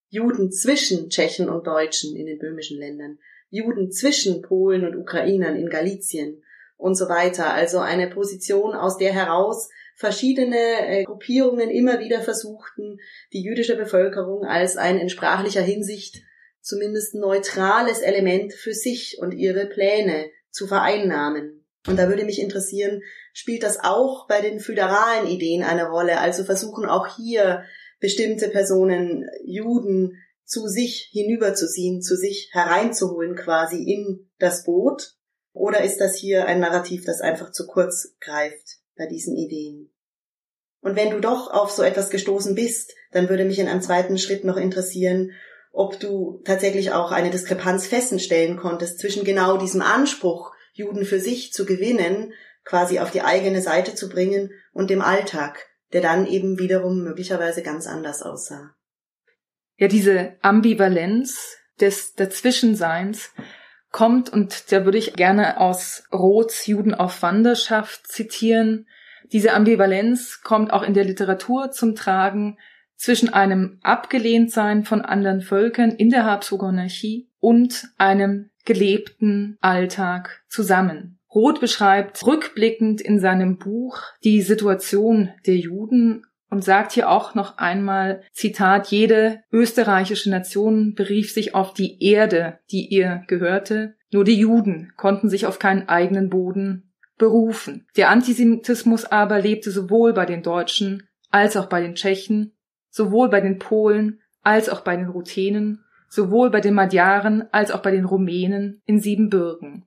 Juden 0.10 0.52
zwischen 0.52 1.10
Tschechen 1.10 1.48
und 1.48 1.66
Deutschen 1.66 2.14
in 2.18 2.26
den 2.26 2.40
böhmischen 2.40 2.78
Ländern, 2.78 3.20
Juden 3.50 3.90
zwischen 3.90 4.42
Polen 4.42 4.86
und 4.86 4.98
Ukrainern 4.98 5.56
in 5.56 5.70
Galizien 5.70 6.44
und 6.76 6.96
so 6.96 7.08
weiter. 7.08 7.54
Also 7.54 7.80
eine 7.80 8.10
Position, 8.10 8.74
aus 8.74 8.98
der 8.98 9.14
heraus 9.14 9.70
verschiedene 9.96 10.58
äh, 10.88 11.04
Gruppierungen 11.06 11.70
immer 11.70 12.00
wieder 12.00 12.22
versuchten, 12.22 13.00
die 13.34 13.42
jüdische 13.42 13.78
Bevölkerung 13.78 14.46
als 14.46 14.78
ein 14.78 15.00
in 15.00 15.10
sprachlicher 15.10 15.62
Hinsicht 15.62 16.22
zumindest 16.62 17.16
neutrales 17.16 18.00
Element 18.00 18.54
für 18.54 18.74
sich 18.74 19.18
und 19.20 19.34
ihre 19.34 19.68
Pläne 19.68 20.30
zu 20.50 20.68
vereinnahmen. 20.68 21.66
Und 21.88 21.98
da 21.98 22.10
würde 22.10 22.26
mich 22.26 22.42
interessieren, 22.42 23.02
spielt 23.34 23.64
das 23.64 23.80
auch 23.84 24.28
bei 24.28 24.42
den 24.42 24.60
föderalen 24.60 25.28
Ideen 25.28 25.64
eine 25.64 25.88
Rolle? 25.88 26.20
Also 26.20 26.44
versuchen 26.44 26.86
auch 26.86 27.16
hier 27.16 27.64
bestimmte 28.00 28.50
Personen, 28.50 29.26
Juden, 29.46 30.18
zu 30.44 30.68
sich 30.68 31.10
hinüberzuziehen, 31.12 32.02
zu 32.02 32.16
sich 32.16 32.50
hereinzuholen 32.52 33.36
quasi 33.36 33.84
in 33.84 34.30
das 34.40 34.64
Boot? 34.64 35.16
Oder 35.54 35.84
ist 35.84 36.00
das 36.00 36.16
hier 36.16 36.48
ein 36.48 36.60
Narrativ, 36.60 37.06
das 37.06 37.22
einfach 37.22 37.52
zu 37.52 37.66
kurz 37.66 38.16
greift 38.20 38.80
bei 38.98 39.08
diesen 39.08 39.36
Ideen? 39.36 39.92
Und 40.82 40.96
wenn 40.96 41.10
du 41.10 41.20
doch 41.20 41.52
auf 41.52 41.72
so 41.72 41.82
etwas 41.82 42.10
gestoßen 42.10 42.54
bist, 42.54 42.94
dann 43.12 43.28
würde 43.30 43.46
mich 43.46 43.60
in 43.60 43.68
einem 43.68 43.82
zweiten 43.82 44.18
Schritt 44.18 44.44
noch 44.44 44.58
interessieren, 44.58 45.32
ob 45.72 46.00
du 46.00 46.42
tatsächlich 46.46 46.92
auch 46.92 47.12
eine 47.12 47.32
Diskrepanz 47.32 47.88
feststellen 47.88 48.56
konntest 48.58 49.00
zwischen 49.00 49.24
genau 49.24 49.58
diesem 49.58 49.82
Anspruch, 49.82 50.54
Juden 50.74 51.06
für 51.06 51.20
sich 51.20 51.52
zu 51.52 51.66
gewinnen, 51.66 52.34
quasi 52.64 53.00
auf 53.00 53.12
die 53.12 53.22
eigene 53.22 53.62
Seite 53.62 53.96
zu 53.96 54.10
bringen 54.10 54.52
und 54.74 54.90
dem 54.90 55.02
Alltag, 55.02 55.66
der 55.92 56.02
dann 56.02 56.28
eben 56.28 56.60
wiederum 56.60 57.04
möglicherweise 57.04 57.64
ganz 57.64 57.88
anders 57.88 58.22
aussah. 58.22 58.76
Ja, 59.78 59.88
diese 59.88 60.36
Ambivalenz 60.42 61.58
des 61.80 62.14
Dazwischenseins 62.14 63.32
kommt, 63.96 64.30
und 64.30 64.74
da 64.74 64.84
würde 64.84 64.98
ich 64.98 65.14
gerne 65.14 65.58
aus 65.58 66.04
Roths 66.12 66.68
Juden 66.68 66.94
auf 66.94 67.22
Wanderschaft 67.22 68.06
zitieren, 68.06 68.88
diese 69.32 69.54
Ambivalenz 69.54 70.42
kommt 70.44 70.74
auch 70.74 70.84
in 70.84 70.94
der 70.94 71.06
Literatur 71.06 71.72
zum 71.72 71.96
Tragen, 71.96 72.58
zwischen 72.98 73.34
einem 73.34 73.80
Abgelehntsein 73.84 74.84
von 74.84 75.00
anderen 75.02 75.40
Völkern 75.40 75.92
in 75.92 76.10
der 76.10 76.26
Habsburger 76.26 76.68
Monarchie 76.68 77.30
und 77.40 77.88
einem 77.98 78.50
gelebten 78.66 79.58
Alltag 79.62 80.44
zusammen. 80.50 81.18
Roth 81.34 81.62
beschreibt 81.62 82.28
rückblickend 82.28 83.00
in 83.00 83.22
seinem 83.22 83.58
Buch 83.58 84.02
die 84.26 84.42
Situation 84.42 85.30
der 85.46 85.56
Juden 85.56 86.26
und 86.56 86.64
sagt 86.64 86.94
hier 86.94 87.10
auch 87.10 87.36
noch 87.36 87.58
einmal, 87.58 88.22
Zitat, 88.32 88.88
jede 88.88 89.44
österreichische 89.52 90.30
Nation 90.30 90.96
berief 90.96 91.34
sich 91.34 91.54
auf 91.54 91.74
die 91.74 92.02
Erde, 92.02 92.60
die 92.72 92.88
ihr 92.88 93.24
gehörte, 93.28 93.96
nur 94.10 94.24
die 94.24 94.40
Juden 94.40 94.94
konnten 94.96 95.30
sich 95.30 95.46
auf 95.46 95.60
keinen 95.60 95.90
eigenen 95.90 96.30
Boden 96.30 96.94
berufen. 97.18 97.86
Der 97.98 98.10
Antisemitismus 98.10 99.04
aber 99.04 99.42
lebte 99.42 99.70
sowohl 99.70 100.14
bei 100.14 100.26
den 100.26 100.44
Deutschen 100.44 101.04
als 101.30 101.58
auch 101.58 101.66
bei 101.66 101.82
den 101.82 101.96
Tschechen 101.96 102.54
sowohl 102.90 103.30
bei 103.30 103.42
den 103.42 103.60
Polen 103.60 104.22
als 104.42 104.70
auch 104.70 104.80
bei 104.80 104.96
den 104.96 105.10
Ruthenen, 105.10 105.84
sowohl 106.08 106.52
bei 106.52 106.62
den 106.62 106.74
Magyaren 106.74 107.44
als 107.52 107.72
auch 107.72 107.82
bei 107.82 107.92
den 107.92 108.06
Rumänen 108.06 108.82
in 108.86 109.02
Siebenbürgen. 109.02 109.86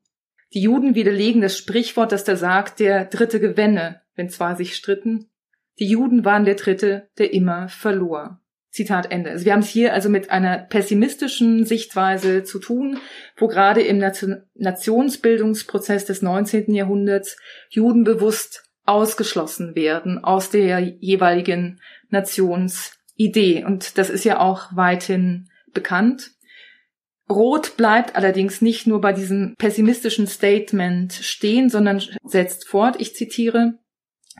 Die 0.52 0.60
Juden 0.60 0.94
widerlegen 0.94 1.40
das 1.40 1.56
Sprichwort, 1.56 2.12
das 2.12 2.25
da 2.25 2.37
sagt, 2.37 2.80
der 2.80 3.06
Dritte 3.06 3.40
gewenne, 3.40 4.02
wenn 4.14 4.28
zwei 4.28 4.54
sich 4.56 4.76
stritten. 4.76 5.30
Die 5.78 5.87
Juden 5.87 6.25
waren 6.25 6.44
der 6.44 6.56
Dritte, 6.56 7.08
der 7.18 7.32
immer 7.32 7.68
verlor. 7.68 8.40
Zitat 8.70 9.11
Ende. 9.11 9.30
Also 9.30 9.44
wir 9.44 9.52
haben 9.52 9.61
es 9.61 9.68
hier 9.68 9.94
also 9.94 10.08
mit 10.08 10.30
einer 10.30 10.58
pessimistischen 10.58 11.64
Sichtweise 11.64 12.44
zu 12.44 12.58
tun, 12.58 12.99
wo 13.37 13.49
gerade 13.49 13.80
im 13.80 13.99
Nation 13.99 14.42
Nationsbildungsprozess 14.54 16.04
des 16.04 16.23
19. 16.23 16.75
Jahrhunderts 16.75 17.38
Juden 17.70 18.04
bewusst 18.04 18.64
ausgeschlossen 18.85 19.75
werden 19.75 20.23
aus 20.23 20.50
der 20.50 20.80
jeweiligen 20.80 21.80
Nations 22.11 22.92
Idee 23.16 23.64
und 23.64 23.99
das 23.99 24.11
ist 24.11 24.25
ja 24.25 24.38
auch 24.38 24.68
weithin 24.76 25.49
bekannt. 25.73 26.30
Roth 27.28 27.76
bleibt 27.76 28.16
allerdings 28.16 28.62
nicht 28.62 28.87
nur 28.87 29.00
bei 29.00 29.12
diesem 29.12 29.54
pessimistischen 29.58 30.26
Statement 30.26 31.12
stehen, 31.12 31.68
sondern 31.68 32.02
setzt 32.25 32.66
fort, 32.68 32.97
ich 33.00 33.14
zitiere, 33.14 33.75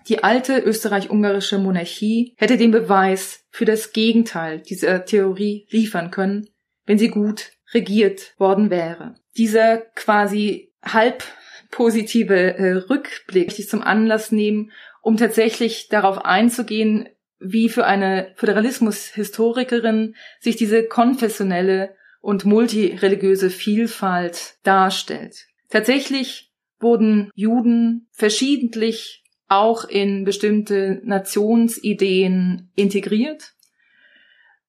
die 0.07 0.23
alte 0.23 0.59
österreich-ungarische 0.59 1.59
Monarchie 1.59 2.35
hätte 2.37 2.57
den 2.57 2.71
Beweis 2.71 3.45
für 3.51 3.65
das 3.65 3.93
Gegenteil 3.93 4.61
dieser 4.61 5.05
Theorie 5.05 5.67
liefern 5.71 6.11
können, 6.11 6.49
wenn 6.87 6.99
sie 6.99 7.09
gut 7.09 7.53
regiert 7.73 8.35
worden 8.39 8.71
wäre. 8.71 9.15
Dieser 9.37 9.79
quasi 9.79 10.73
halb 10.83 11.25
positive 11.71 12.35
äh, 12.35 12.73
Rückblick 12.73 13.47
möchte 13.49 13.63
ich 13.63 13.69
zum 13.69 13.83
Anlass 13.83 14.33
nehmen, 14.33 14.73
um 15.03 15.17
tatsächlich 15.17 15.89
darauf 15.89 16.25
einzugehen, 16.25 17.09
wie 17.39 17.69
für 17.69 17.87
eine 17.87 18.33
Föderalismushistorikerin 18.37 20.17
sich 20.41 20.57
diese 20.57 20.85
konfessionelle 20.85 21.95
und 22.21 22.45
multireligiöse 22.45 23.51
Vielfalt 23.51 24.57
darstellt. 24.65 25.47
Tatsächlich 25.69 26.53
wurden 26.81 27.31
Juden 27.35 28.09
verschiedentlich 28.13 29.23
auch 29.49 29.85
in 29.85 30.25
bestimmte 30.25 31.01
Nationsideen 31.05 32.71
integriert. 32.75 33.55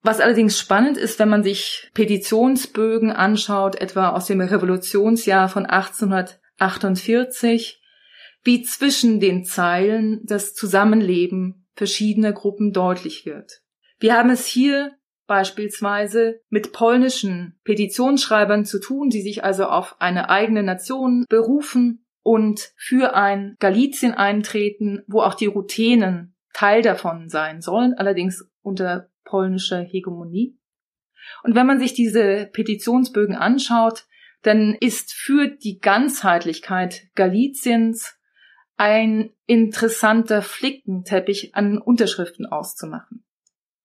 Was 0.02 0.22
allerdings 0.22 0.58
spannend 0.58 0.98
ist, 0.98 1.20
wenn 1.20 1.28
man 1.28 1.44
sich 1.44 1.92
Petitionsbögen 1.94 3.12
anschaut, 3.12 3.76
etwa 3.76 4.08
aus 4.10 4.28
dem 4.28 4.40
Revolutionsjahr 4.40 5.50
von 5.50 5.66
1848, 5.66 7.82
wie 8.44 8.62
zwischen 8.64 9.20
den 9.20 9.44
Zeilen 9.44 10.22
das 10.24 10.54
Zusammenleben 10.54 11.68
verschiedener 11.76 12.32
Gruppen 12.32 12.72
deutlich 12.72 13.26
wird. 13.26 13.62
Wir 14.00 14.16
haben 14.16 14.30
es 14.30 14.46
hier 14.46 14.94
beispielsweise 15.28 16.40
mit 16.50 16.72
polnischen 16.72 17.60
Petitionsschreibern 17.66 18.64
zu 18.66 18.80
tun, 18.80 19.10
die 19.10 19.22
sich 19.22 19.44
also 19.44 19.66
auf 19.66 20.00
eine 20.00 20.30
eigene 20.30 20.64
Nation 20.64 21.26
berufen 21.30 22.06
und 22.30 22.74
für 22.76 23.16
ein 23.16 23.56
Galizien 23.58 24.14
eintreten, 24.14 25.02
wo 25.08 25.22
auch 25.22 25.34
die 25.34 25.48
Ruthenen 25.48 26.36
Teil 26.54 26.84
davon 26.84 27.28
sein 27.28 27.60
sollen, 27.60 27.96
allerdings 27.96 28.48
unter 28.62 29.10
polnischer 29.24 29.82
Hegemonie. 29.82 30.56
Und 31.42 31.56
wenn 31.56 31.66
man 31.66 31.80
sich 31.80 31.96
diese 31.96 32.48
Petitionsbögen 32.54 33.36
anschaut, 33.36 34.06
dann 34.44 34.76
ist 34.80 35.12
für 35.12 35.48
die 35.48 35.80
Ganzheitlichkeit 35.80 37.08
Galiciens 37.16 38.16
ein 38.78 39.32
interessanter 39.48 40.44
Flickenteppich 40.44 41.56
an 41.56 41.80
Unterschriften 41.80 42.46
auszumachen. 42.46 43.24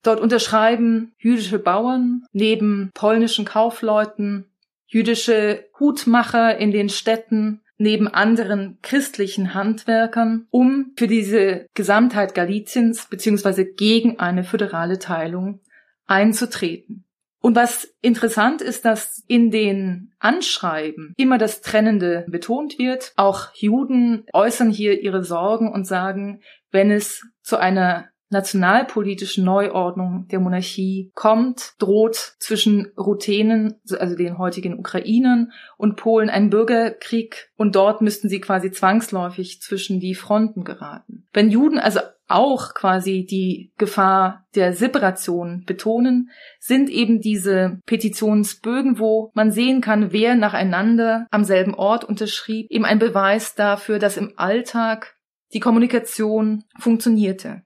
Dort 0.03 0.21
unterschreiben 0.21 1.15
jüdische 1.17 1.59
Bauern 1.59 2.27
neben 2.33 2.91
polnischen 2.93 3.47
Kaufleuten, 3.47 4.53
jüdische 4.85 5.65
Hutmacher 5.81 6.59
in 6.59 6.73
den 6.73 6.91
Städten, 6.91 7.63
neben 7.77 8.09
anderen 8.09 8.79
christlichen 8.83 9.55
Handwerkern, 9.55 10.47
um 10.51 10.93
für 10.97 11.07
diese 11.07 11.67
Gesamtheit 11.75 12.35
Galiciens 12.35 13.07
beziehungsweise 13.07 13.65
gegen 13.65 14.19
eine 14.19 14.45
föderale 14.45 14.99
Teilung 14.99 15.61
einzutreten. 16.07 17.05
Und 17.41 17.57
was 17.57 17.95
interessant 18.01 18.63
ist, 18.63 18.87
dass 18.87 19.23
in 19.27 19.51
den 19.51 20.15
Anschreiben 20.19 21.13
immer 21.19 21.37
das 21.37 21.61
Trennende 21.61 22.25
betont 22.27 22.79
wird. 22.79 23.13
Auch 23.17 23.55
Juden 23.55 24.25
äußern 24.33 24.71
hier 24.71 25.03
ihre 25.03 25.23
Sorgen 25.23 25.71
und 25.71 25.87
sagen, 25.87 26.41
wenn 26.71 26.91
es 26.91 27.23
zu 27.43 27.59
einer 27.59 28.09
nationalpolitischen 28.31 29.45
Neuordnung 29.45 30.27
der 30.31 30.41
Monarchie 30.41 31.11
kommt, 31.15 31.75
droht 31.79 32.37
zwischen 32.39 32.93
Ruthenen, 32.99 33.77
also 33.99 34.17
den 34.17 34.39
heutigen 34.39 34.79
Ukrainern, 34.79 35.53
und 35.77 35.97
Polen 35.97 36.31
ein 36.31 36.51
Bürgerkrieg 36.51 37.51
und 37.57 37.77
dort 37.77 38.01
müssten 38.01 38.29
sie 38.29 38.41
quasi 38.41 38.71
zwangsläufig 38.71 39.61
zwischen 39.61 40.01
die 40.01 40.15
Fronten 40.15 40.65
geraten. 40.65 41.27
Wenn 41.33 41.51
Juden 41.51 41.79
also 41.79 42.01
auch 42.27 42.75
quasi 42.75 43.27
die 43.29 43.73
Gefahr 43.77 44.47
der 44.55 44.73
Separation 44.73 45.65
betonen, 45.67 46.31
sind 46.59 46.89
eben 46.89 47.21
diese 47.21 47.81
Petitionsbögen, 47.87 48.99
wo 48.99 49.31
man 49.35 49.51
sehen 49.51 49.81
kann, 49.81 50.13
wer 50.13 50.35
nacheinander 50.35 51.27
am 51.31 51.45
selben 51.45 51.75
Ort 51.75 52.05
unterschrieb, 52.05 52.71
eben 52.71 52.85
ein 52.85 52.99
Beweis 52.99 53.55
dafür, 53.55 53.99
dass 53.99 54.17
im 54.17 54.33
Alltag 54.37 55.17
die 55.53 55.61
Kommunikation 55.61 56.65
funktionierte. 56.79 57.63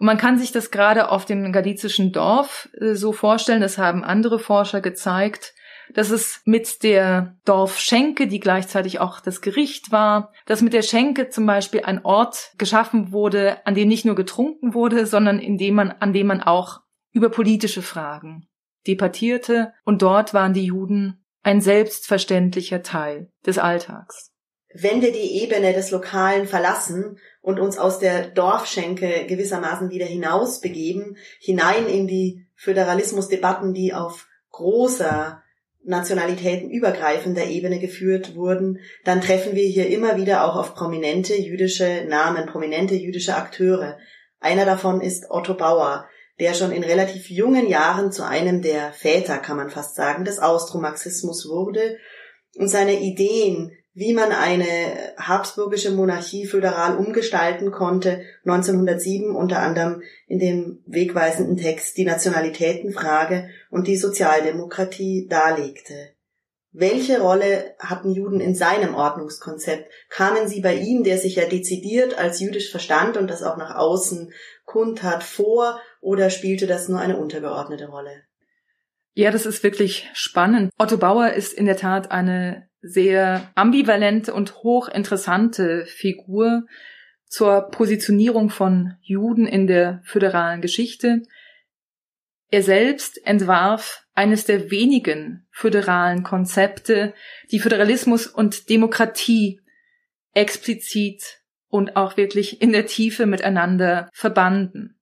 Und 0.00 0.06
man 0.06 0.16
kann 0.16 0.38
sich 0.38 0.50
das 0.50 0.70
gerade 0.70 1.10
auf 1.10 1.26
dem 1.26 1.52
galizischen 1.52 2.10
Dorf 2.10 2.70
äh, 2.80 2.94
so 2.94 3.12
vorstellen, 3.12 3.60
das 3.60 3.76
haben 3.76 4.02
andere 4.02 4.38
Forscher 4.38 4.80
gezeigt, 4.80 5.54
dass 5.92 6.10
es 6.10 6.40
mit 6.46 6.82
der 6.82 7.36
Dorfschenke, 7.44 8.26
die 8.26 8.40
gleichzeitig 8.40 8.98
auch 8.98 9.20
das 9.20 9.42
Gericht 9.42 9.92
war, 9.92 10.32
dass 10.46 10.62
mit 10.62 10.72
der 10.72 10.82
Schenke 10.82 11.28
zum 11.28 11.44
Beispiel 11.44 11.82
ein 11.82 12.02
Ort 12.02 12.52
geschaffen 12.56 13.12
wurde, 13.12 13.64
an 13.66 13.74
dem 13.74 13.88
nicht 13.88 14.06
nur 14.06 14.14
getrunken 14.14 14.72
wurde, 14.72 15.04
sondern 15.04 15.38
in 15.38 15.58
dem 15.58 15.74
man, 15.74 15.90
an 15.90 16.14
dem 16.14 16.28
man 16.28 16.42
auch 16.42 16.80
über 17.12 17.28
politische 17.28 17.82
Fragen 17.82 18.48
debattierte 18.86 19.74
und 19.84 20.00
dort 20.00 20.32
waren 20.32 20.54
die 20.54 20.64
Juden 20.64 21.26
ein 21.42 21.60
selbstverständlicher 21.60 22.82
Teil 22.82 23.30
des 23.44 23.58
Alltags. 23.58 24.29
Wenn 24.72 25.02
wir 25.02 25.12
die 25.12 25.42
Ebene 25.42 25.72
des 25.72 25.90
Lokalen 25.90 26.46
verlassen 26.46 27.18
und 27.42 27.58
uns 27.58 27.78
aus 27.78 27.98
der 27.98 28.28
Dorfschenke 28.28 29.26
gewissermaßen 29.26 29.90
wieder 29.90 30.06
hinaus 30.06 30.60
begeben, 30.60 31.16
hinein 31.40 31.86
in 31.86 32.06
die 32.06 32.46
Föderalismusdebatten, 32.54 33.74
die 33.74 33.94
auf 33.94 34.28
großer 34.50 35.42
Nationalitäten 35.82 36.70
übergreifender 36.70 37.46
Ebene 37.46 37.80
geführt 37.80 38.36
wurden, 38.36 38.78
dann 39.04 39.20
treffen 39.20 39.56
wir 39.56 39.66
hier 39.66 39.88
immer 39.88 40.16
wieder 40.16 40.44
auch 40.44 40.56
auf 40.56 40.74
prominente 40.74 41.34
jüdische 41.34 42.04
Namen, 42.06 42.46
prominente 42.46 42.94
jüdische 42.94 43.34
Akteure. 43.34 43.98
Einer 44.38 44.66
davon 44.66 45.00
ist 45.00 45.30
Otto 45.30 45.54
Bauer, 45.54 46.06
der 46.38 46.54
schon 46.54 46.70
in 46.70 46.84
relativ 46.84 47.28
jungen 47.28 47.68
Jahren 47.68 48.12
zu 48.12 48.24
einem 48.24 48.62
der 48.62 48.92
Väter, 48.92 49.38
kann 49.38 49.56
man 49.56 49.70
fast 49.70 49.96
sagen, 49.96 50.24
des 50.24 50.38
Austromarxismus 50.38 51.48
wurde 51.48 51.98
und 52.56 52.68
seine 52.68 53.00
Ideen 53.00 53.72
wie 53.92 54.12
man 54.14 54.32
eine 54.32 55.14
habsburgische 55.16 55.90
Monarchie 55.90 56.46
föderal 56.46 56.96
umgestalten 56.96 57.72
konnte, 57.72 58.22
1907 58.44 59.34
unter 59.34 59.60
anderem 59.60 60.02
in 60.26 60.38
dem 60.38 60.82
wegweisenden 60.86 61.56
Text 61.56 61.96
Die 61.96 62.04
Nationalitätenfrage 62.04 63.48
und 63.70 63.88
die 63.88 63.96
Sozialdemokratie 63.96 65.26
darlegte. 65.28 66.14
Welche 66.72 67.20
Rolle 67.20 67.74
hatten 67.80 68.12
Juden 68.12 68.40
in 68.40 68.54
seinem 68.54 68.94
Ordnungskonzept? 68.94 69.90
Kamen 70.08 70.46
sie 70.46 70.60
bei 70.60 70.74
ihm, 70.76 71.02
der 71.02 71.18
sich 71.18 71.34
ja 71.34 71.46
dezidiert 71.46 72.16
als 72.16 72.38
jüdisch 72.38 72.70
verstand 72.70 73.16
und 73.16 73.28
das 73.28 73.42
auch 73.42 73.56
nach 73.56 73.74
außen 73.74 74.32
kundtat, 74.66 75.24
vor, 75.24 75.80
oder 76.00 76.30
spielte 76.30 76.68
das 76.68 76.88
nur 76.88 77.00
eine 77.00 77.16
untergeordnete 77.16 77.88
Rolle? 77.88 78.22
Ja, 79.20 79.30
das 79.30 79.44
ist 79.44 79.62
wirklich 79.62 80.08
spannend. 80.14 80.72
Otto 80.78 80.96
Bauer 80.96 81.34
ist 81.34 81.52
in 81.52 81.66
der 81.66 81.76
Tat 81.76 82.10
eine 82.10 82.66
sehr 82.80 83.50
ambivalente 83.54 84.32
und 84.32 84.62
hochinteressante 84.62 85.84
Figur 85.84 86.62
zur 87.26 87.68
Positionierung 87.70 88.48
von 88.48 88.94
Juden 89.02 89.44
in 89.46 89.66
der 89.66 90.00
föderalen 90.04 90.62
Geschichte. 90.62 91.20
Er 92.50 92.62
selbst 92.62 93.20
entwarf 93.26 94.06
eines 94.14 94.46
der 94.46 94.70
wenigen 94.70 95.46
föderalen 95.50 96.22
Konzepte, 96.22 97.12
die 97.50 97.58
Föderalismus 97.58 98.26
und 98.26 98.70
Demokratie 98.70 99.60
explizit 100.32 101.42
und 101.68 101.94
auch 101.94 102.16
wirklich 102.16 102.62
in 102.62 102.72
der 102.72 102.86
Tiefe 102.86 103.26
miteinander 103.26 104.08
verbanden. 104.14 104.98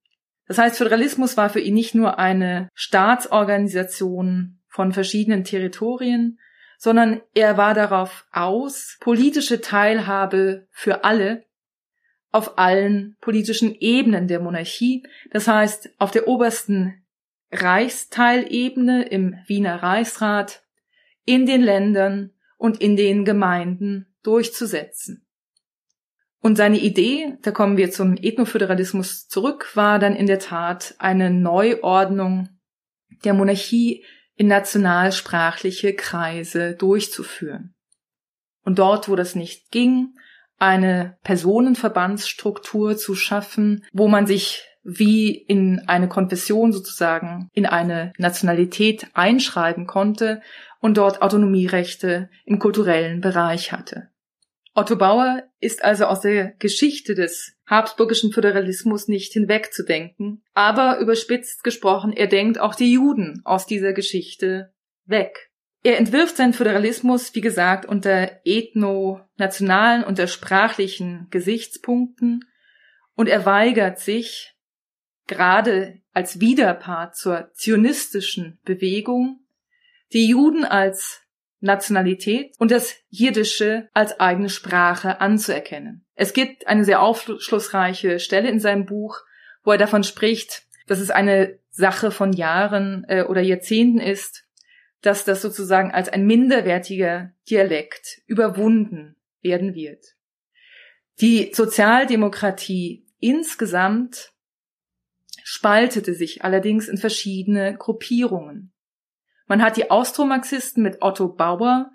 Das 0.49 0.57
heißt, 0.57 0.79
Föderalismus 0.79 1.37
war 1.37 1.51
für 1.51 1.59
ihn 1.59 1.75
nicht 1.75 1.93
nur 1.93 2.17
eine 2.17 2.69
Staatsorganisation 2.73 4.57
von 4.67 4.93
verschiedenen 4.93 5.43
Territorien, 5.43 6.39
sondern 6.79 7.21
er 7.35 7.55
war 7.55 7.75
darauf 7.75 8.25
aus, 8.31 8.97
politische 8.99 9.61
Teilhabe 9.61 10.67
für 10.71 11.03
alle 11.03 11.45
auf 12.31 12.57
allen 12.57 13.15
politischen 13.21 13.75
Ebenen 13.75 14.27
der 14.27 14.39
Monarchie, 14.39 15.03
das 15.29 15.47
heißt 15.47 15.91
auf 15.99 16.09
der 16.09 16.27
obersten 16.27 17.05
Reichsteilebene 17.51 19.03
im 19.03 19.35
Wiener 19.45 19.83
Reichsrat, 19.83 20.63
in 21.25 21.45
den 21.45 21.61
Ländern 21.61 22.31
und 22.57 22.81
in 22.81 22.95
den 22.95 23.23
Gemeinden 23.23 24.07
durchzusetzen. 24.23 25.27
Und 26.41 26.55
seine 26.55 26.79
Idee, 26.79 27.37
da 27.41 27.51
kommen 27.51 27.77
wir 27.77 27.91
zum 27.91 28.15
Ethnoföderalismus 28.15 29.27
zurück, 29.27 29.71
war 29.75 29.99
dann 29.99 30.15
in 30.15 30.27
der 30.27 30.39
Tat 30.39 30.95
eine 30.97 31.29
Neuordnung 31.29 32.49
der 33.25 33.33
Monarchie 33.33 34.05
in 34.35 34.47
nationalsprachliche 34.47 35.93
Kreise 35.93 36.75
durchzuführen. 36.75 37.73
Und 38.63 38.79
dort, 38.79 39.09
wo 39.09 39.15
das 39.15 39.35
nicht 39.35 39.71
ging, 39.71 40.13
eine 40.57 41.17
Personenverbandsstruktur 41.23 42.97
zu 42.97 43.15
schaffen, 43.15 43.85
wo 43.91 44.07
man 44.07 44.27
sich 44.27 44.65
wie 44.83 45.31
in 45.31 45.83
eine 45.87 46.07
Konfession 46.07 46.71
sozusagen 46.71 47.49
in 47.53 47.65
eine 47.65 48.13
Nationalität 48.17 49.07
einschreiben 49.13 49.87
konnte 49.87 50.41
und 50.79 50.97
dort 50.97 51.21
Autonomierechte 51.21 52.29
im 52.45 52.59
kulturellen 52.59 53.21
Bereich 53.21 53.71
hatte. 53.71 54.08
Otto 54.79 54.95
Bauer 54.95 55.43
ist 55.59 55.83
also 55.83 56.05
aus 56.05 56.21
der 56.21 56.53
Geschichte 56.53 57.13
des 57.13 57.51
habsburgischen 57.67 58.31
Föderalismus 58.31 59.09
nicht 59.09 59.33
hinwegzudenken, 59.33 60.41
aber 60.53 60.99
überspitzt 60.99 61.65
gesprochen, 61.65 62.13
er 62.13 62.27
denkt 62.27 62.61
auch 62.61 62.73
die 62.73 62.93
Juden 62.93 63.41
aus 63.43 63.65
dieser 63.65 63.91
Geschichte 63.91 64.73
weg. 65.03 65.51
Er 65.83 65.97
entwirft 65.97 66.37
seinen 66.37 66.53
Föderalismus, 66.53 67.35
wie 67.35 67.41
gesagt, 67.41 67.85
unter 67.85 68.39
ethno-nationalen, 68.45 70.05
unter 70.05 70.27
sprachlichen 70.27 71.27
Gesichtspunkten 71.29 72.45
und 73.15 73.27
er 73.27 73.45
weigert 73.45 73.99
sich, 73.99 74.55
gerade 75.27 75.99
als 76.13 76.39
Widerpart 76.39 77.17
zur 77.17 77.51
zionistischen 77.51 78.61
Bewegung, 78.63 79.41
die 80.13 80.29
Juden 80.29 80.63
als 80.63 81.21
Nationalität 81.61 82.53
und 82.57 82.71
das 82.71 82.95
Jiddische 83.09 83.89
als 83.93 84.19
eigene 84.19 84.49
Sprache 84.49 85.21
anzuerkennen. 85.21 86.05
Es 86.15 86.33
gibt 86.33 86.67
eine 86.67 86.85
sehr 86.85 87.01
aufschlussreiche 87.01 88.19
Stelle 88.19 88.49
in 88.49 88.59
seinem 88.59 88.85
Buch, 88.85 89.21
wo 89.63 89.71
er 89.71 89.77
davon 89.77 90.03
spricht, 90.03 90.63
dass 90.87 90.99
es 90.99 91.11
eine 91.11 91.59
Sache 91.69 92.11
von 92.11 92.33
Jahren 92.33 93.05
äh, 93.07 93.23
oder 93.23 93.41
Jahrzehnten 93.41 93.99
ist, 93.99 94.45
dass 95.01 95.23
das 95.25 95.41
sozusagen 95.41 95.91
als 95.91 96.09
ein 96.09 96.25
minderwertiger 96.25 97.31
Dialekt 97.49 98.21
überwunden 98.25 99.15
werden 99.41 99.75
wird. 99.75 100.15
Die 101.21 101.51
Sozialdemokratie 101.53 103.05
insgesamt 103.19 104.31
spaltete 105.43 106.13
sich 106.13 106.43
allerdings 106.43 106.87
in 106.87 106.97
verschiedene 106.97 107.75
Gruppierungen. 107.75 108.71
Man 109.49 109.63
hat 109.63 109.77
die 109.77 109.89
Austromarxisten 109.89 110.83
mit 110.83 111.01
Otto 111.01 111.27
Bauer 111.27 111.91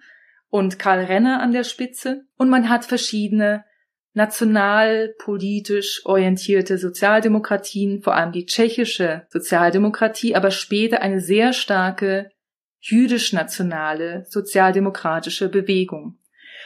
und 0.51 0.81
Karl 0.81 1.05
Renner 1.05 1.41
an 1.41 1.53
der 1.53 1.63
Spitze 1.63 2.27
und 2.37 2.51
man 2.51 2.69
hat 2.69 2.85
verschiedene 2.85 3.65
nationalpolitisch 4.13 6.03
orientierte 6.05 6.79
Sozialdemokratien, 6.79 8.03
vor 8.03 8.17
allem 8.17 8.33
die 8.33 8.47
tschechische 8.47 9.27
Sozialdemokratie, 9.31 10.35
aber 10.35 10.51
später 10.51 11.01
eine 11.01 11.21
sehr 11.21 11.53
starke 11.53 12.31
jüdisch-nationale 12.81 14.25
sozialdemokratische 14.29 15.49
Bewegung. 15.49 16.19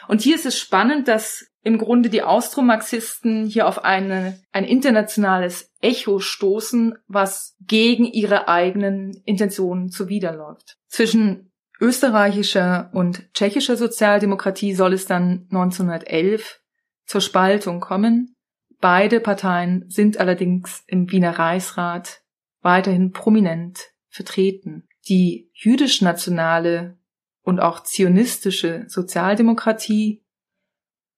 Und 0.09 0.23
hier 0.23 0.37
ist 0.37 0.47
es 0.47 0.59
spannend, 0.59 1.07
dass 1.07 1.48
im 1.69 1.77
Grunde 1.77 2.09
die 2.09 2.23
Austromarxisten 2.23 3.45
hier 3.45 3.69
auf 3.69 3.85
eine, 3.85 4.41
ein 4.53 4.65
internationales 4.65 5.71
Echo 5.83 6.19
stoßen, 6.19 6.95
was 7.09 7.57
gegen 7.61 8.07
ihre 8.07 8.49
eigenen 8.49 9.21
Intentionen 9.27 9.91
zuwiderläuft. 9.91 10.79
Zwischen 10.87 11.53
österreichischer 11.79 12.89
und 12.95 13.31
tschechischer 13.35 13.77
Sozialdemokratie 13.77 14.73
soll 14.73 14.95
es 14.95 15.05
dann 15.05 15.47
1911 15.51 16.59
zur 17.05 17.21
Spaltung 17.21 17.81
kommen. 17.81 18.35
Beide 18.81 19.21
Parteien 19.21 19.85
sind 19.89 20.19
allerdings 20.19 20.85
im 20.87 21.13
Wiener 21.13 21.39
Reichsrat 21.39 22.23
weiterhin 22.63 23.13
prominent 23.13 23.91
vertreten. 24.09 24.89
Die 25.07 25.51
jüdisch-nationale 25.53 26.97
und 27.43 27.61
auch 27.61 27.83
zionistische 27.83 28.85
Sozialdemokratie 28.89 30.25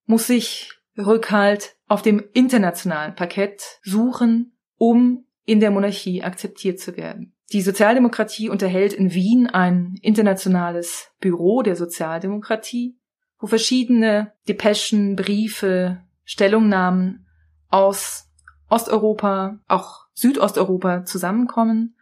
muss 0.07 0.27
sich 0.27 0.73
Rückhalt 0.99 1.77
auf 1.89 2.03
dem 2.03 2.23
internationalen 2.33 3.15
Parkett 3.15 3.81
suchen, 3.83 4.57
um 4.77 5.27
in 5.45 5.61
der 5.61 5.71
Monarchie 5.71 6.23
akzeptiert 6.23 6.79
zu 6.79 6.97
werden. 6.97 7.35
Die 7.53 7.63
Sozialdemokratie 7.63 8.49
unterhält 8.49 8.93
in 8.93 9.13
Wien 9.13 9.49
ein 9.49 9.97
internationales 10.03 11.11
Büro 11.21 11.63
der 11.63 11.75
Sozialdemokratie, 11.75 12.97
wo 13.41 13.49
verschiedene 13.49 14.33
Depeschen, 14.49 15.17
Briefe, 15.17 16.03
Stellungnahmen 16.25 17.27
aus 17.69 18.29
Osteuropa, 18.69 19.59
auch 19.67 20.07
Südosteuropa 20.15 21.05
zusammenkommen. 21.05 21.97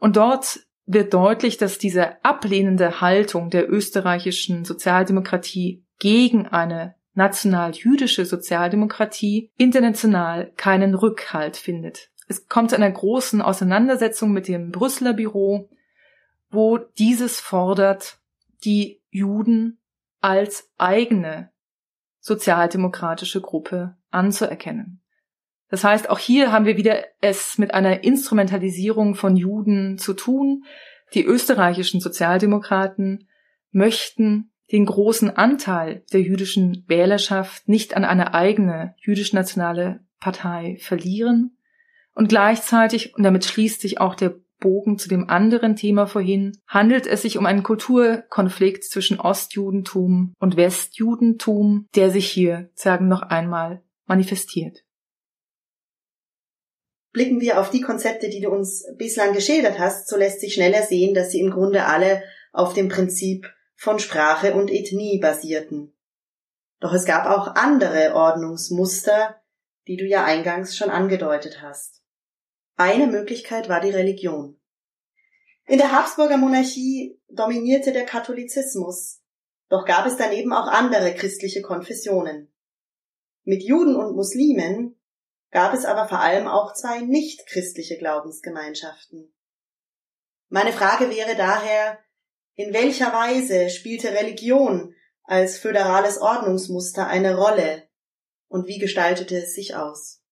Und 0.00 0.16
dort 0.16 0.60
wird 0.86 1.12
deutlich, 1.12 1.58
dass 1.58 1.78
diese 1.78 2.24
ablehnende 2.24 3.02
Haltung 3.02 3.50
der 3.50 3.70
österreichischen 3.70 4.64
Sozialdemokratie 4.64 5.84
gegen 5.98 6.46
eine 6.46 6.94
national-jüdische 7.14 8.26
Sozialdemokratie 8.26 9.50
international 9.56 10.52
keinen 10.56 10.94
Rückhalt 10.94 11.56
findet. 11.56 12.10
Es 12.28 12.48
kommt 12.48 12.70
zu 12.70 12.76
einer 12.76 12.90
großen 12.90 13.42
Auseinandersetzung 13.42 14.32
mit 14.32 14.48
dem 14.48 14.70
Brüsseler 14.70 15.12
Büro, 15.12 15.68
wo 16.50 16.78
dieses 16.78 17.40
fordert, 17.40 18.18
die 18.64 19.02
Juden 19.10 19.78
als 20.20 20.70
eigene 20.78 21.50
sozialdemokratische 22.20 23.40
Gruppe 23.42 23.96
anzuerkennen. 24.10 25.02
Das 25.68 25.84
heißt, 25.84 26.08
auch 26.08 26.18
hier 26.18 26.52
haben 26.52 26.64
wir 26.64 26.76
wieder 26.76 27.04
es 27.20 27.58
mit 27.58 27.74
einer 27.74 28.04
Instrumentalisierung 28.04 29.14
von 29.14 29.36
Juden 29.36 29.98
zu 29.98 30.14
tun. 30.14 30.64
Die 31.14 31.24
österreichischen 31.24 32.00
Sozialdemokraten 32.00 33.28
möchten 33.70 34.52
den 34.72 34.86
großen 34.86 35.30
Anteil 35.30 36.04
der 36.12 36.22
jüdischen 36.22 36.84
Wählerschaft 36.88 37.68
nicht 37.68 37.96
an 37.96 38.04
eine 38.04 38.34
eigene 38.34 38.94
jüdisch-nationale 38.98 40.00
Partei 40.20 40.78
verlieren. 40.80 41.58
Und 42.14 42.28
gleichzeitig, 42.28 43.14
und 43.14 43.24
damit 43.24 43.44
schließt 43.44 43.80
sich 43.80 44.00
auch 44.00 44.14
der 44.14 44.34
Bogen 44.60 44.98
zu 44.98 45.08
dem 45.08 45.28
anderen 45.28 45.76
Thema 45.76 46.06
vorhin, 46.06 46.56
handelt 46.66 47.06
es 47.06 47.22
sich 47.22 47.36
um 47.36 47.44
einen 47.44 47.62
Kulturkonflikt 47.62 48.84
zwischen 48.84 49.20
Ostjudentum 49.20 50.34
und 50.38 50.56
Westjudentum, 50.56 51.86
der 51.94 52.10
sich 52.10 52.30
hier, 52.30 52.70
sagen 52.74 53.08
noch 53.08 53.22
einmal, 53.22 53.82
manifestiert. 54.06 54.84
Blicken 57.12 57.40
wir 57.40 57.60
auf 57.60 57.70
die 57.70 57.82
Konzepte, 57.82 58.28
die 58.28 58.40
du 58.40 58.50
uns 58.50 58.86
bislang 58.96 59.34
geschildert 59.34 59.78
hast, 59.78 60.08
so 60.08 60.16
lässt 60.16 60.40
sich 60.40 60.54
schneller 60.54 60.82
sehen, 60.82 61.14
dass 61.14 61.30
sie 61.30 61.40
im 61.40 61.50
Grunde 61.50 61.84
alle 61.84 62.22
auf 62.52 62.72
dem 62.72 62.88
Prinzip 62.88 63.46
von 63.84 63.98
Sprache 63.98 64.54
und 64.54 64.70
Ethnie 64.70 65.18
basierten. 65.20 65.94
Doch 66.80 66.94
es 66.94 67.04
gab 67.04 67.26
auch 67.26 67.54
andere 67.54 68.14
Ordnungsmuster, 68.14 69.40
die 69.86 69.98
du 69.98 70.06
ja 70.06 70.24
eingangs 70.24 70.74
schon 70.74 70.88
angedeutet 70.88 71.60
hast. 71.60 72.02
Eine 72.76 73.06
Möglichkeit 73.06 73.68
war 73.68 73.80
die 73.80 73.90
Religion. 73.90 74.58
In 75.66 75.76
der 75.76 75.92
Habsburger 75.92 76.38
Monarchie 76.38 77.20
dominierte 77.28 77.92
der 77.92 78.06
Katholizismus, 78.06 79.22
doch 79.68 79.84
gab 79.84 80.06
es 80.06 80.16
daneben 80.16 80.54
auch 80.54 80.66
andere 80.66 81.14
christliche 81.14 81.60
Konfessionen. 81.60 82.52
Mit 83.42 83.62
Juden 83.62 83.96
und 83.96 84.16
Muslimen 84.16 84.98
gab 85.50 85.74
es 85.74 85.84
aber 85.84 86.08
vor 86.08 86.20
allem 86.20 86.48
auch 86.48 86.72
zwei 86.72 87.00
nicht 87.00 87.46
christliche 87.46 87.98
Glaubensgemeinschaften. 87.98 89.30
Meine 90.48 90.72
Frage 90.72 91.10
wäre 91.10 91.36
daher, 91.36 91.98
in 92.56 92.72
welcher 92.72 93.12
Weise 93.12 93.70
spielte 93.70 94.12
Religion 94.12 94.94
als 95.24 95.58
föderales 95.58 96.18
Ordnungsmuster 96.18 97.06
eine 97.06 97.36
Rolle 97.36 97.84
und 98.48 98.68
wie 98.68 98.78
gestaltete 98.78 99.36
es 99.36 99.54
sich 99.54 99.74
aus? 99.74 100.22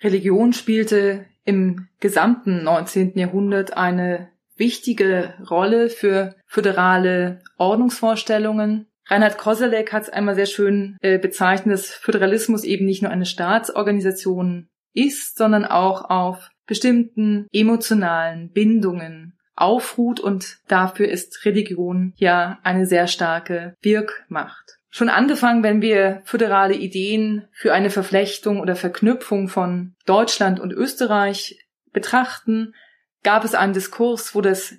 Religion 0.00 0.52
spielte 0.52 1.26
im 1.44 1.88
gesamten 2.00 2.62
19. 2.62 3.18
Jahrhundert 3.18 3.76
eine 3.76 4.30
wichtige 4.56 5.34
Rolle 5.50 5.88
für 5.88 6.36
föderale 6.46 7.42
Ordnungsvorstellungen. 7.56 8.86
Reinhard 9.06 9.38
Koselleck 9.38 9.92
hat 9.92 10.04
es 10.04 10.10
einmal 10.10 10.34
sehr 10.34 10.46
schön 10.46 10.96
äh, 11.00 11.18
bezeichnet, 11.18 11.72
dass 11.74 11.90
Föderalismus 11.90 12.64
eben 12.64 12.84
nicht 12.84 13.02
nur 13.02 13.10
eine 13.10 13.26
Staatsorganisation 13.26 14.68
ist, 14.92 15.36
sondern 15.38 15.64
auch 15.64 16.10
auf 16.10 16.50
bestimmten 16.66 17.46
emotionalen 17.52 18.52
Bindungen 18.52 19.37
aufruht 19.60 20.20
und 20.20 20.58
dafür 20.68 21.08
ist 21.08 21.44
Religion 21.44 22.12
ja 22.16 22.58
eine 22.62 22.86
sehr 22.86 23.06
starke 23.06 23.74
Wirkmacht. 23.80 24.78
Schon 24.90 25.08
angefangen, 25.08 25.62
wenn 25.62 25.82
wir 25.82 26.22
föderale 26.24 26.74
Ideen 26.74 27.48
für 27.52 27.74
eine 27.74 27.90
Verflechtung 27.90 28.60
oder 28.60 28.74
Verknüpfung 28.74 29.48
von 29.48 29.94
Deutschland 30.06 30.60
und 30.60 30.72
Österreich 30.72 31.58
betrachten, 31.92 32.74
gab 33.22 33.44
es 33.44 33.54
einen 33.54 33.74
Diskurs, 33.74 34.34
wo 34.34 34.40
das 34.40 34.76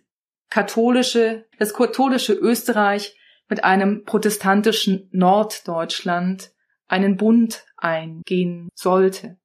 katholische, 0.49 1.45
das 1.59 1.73
katholische 1.73 2.33
Österreich 2.33 3.15
mit 3.49 3.63
einem 3.63 4.03
protestantischen 4.05 5.09
Norddeutschland 5.11 6.51
einen 6.87 7.17
Bund 7.17 7.65
eingehen 7.77 8.69
sollte. 8.73 9.37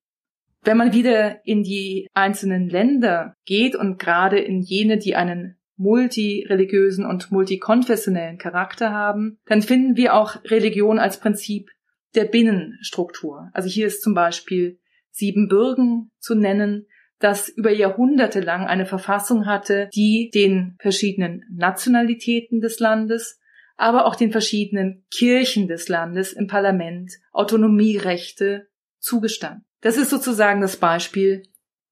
Wenn 0.64 0.79
man 0.79 0.94
wieder 0.94 1.44
in 1.44 1.62
die 1.62 2.09
einzelnen 2.14 2.70
Länder 2.70 3.37
geht 3.44 3.77
und 3.77 3.98
gerade 3.98 4.38
in 4.38 4.62
jene, 4.62 4.96
die 4.96 5.14
einen 5.14 5.59
multireligiösen 5.77 7.05
und 7.05 7.31
multikonfessionellen 7.31 8.38
Charakter 8.38 8.90
haben, 8.90 9.38
dann 9.44 9.61
finden 9.61 9.96
wir 9.96 10.14
auch 10.14 10.42
Religion 10.44 10.98
als 10.98 11.20
Prinzip 11.20 11.68
der 12.14 12.24
Binnenstruktur. 12.24 13.50
Also 13.53 13.68
hier 13.68 13.87
ist 13.87 14.03
zum 14.03 14.14
Beispiel 14.14 14.79
Siebenbürgen 15.11 16.11
zu 16.18 16.35
nennen, 16.35 16.87
das 17.18 17.48
über 17.48 17.70
Jahrhunderte 17.70 18.40
lang 18.40 18.66
eine 18.66 18.87
Verfassung 18.87 19.46
hatte, 19.46 19.88
die 19.94 20.31
den 20.33 20.77
verschiedenen 20.81 21.44
Nationalitäten 21.50 22.61
des 22.61 22.81
Landes, 22.81 23.38
aber 23.77 24.07
auch 24.07 24.16
den 24.16 24.33
verschiedenen 24.33 25.05
Kirchen 25.11 25.68
des 25.68 25.88
Landes 25.88 26.33
im 26.33 26.46
Parlament 26.46 27.12
Autonomierechte 27.33 28.68
zugestand. 28.98 29.62
Das 29.85 29.99
ist 29.99 30.09
sozusagen 30.09 30.62
das 30.62 30.79
Beispiel 30.79 31.42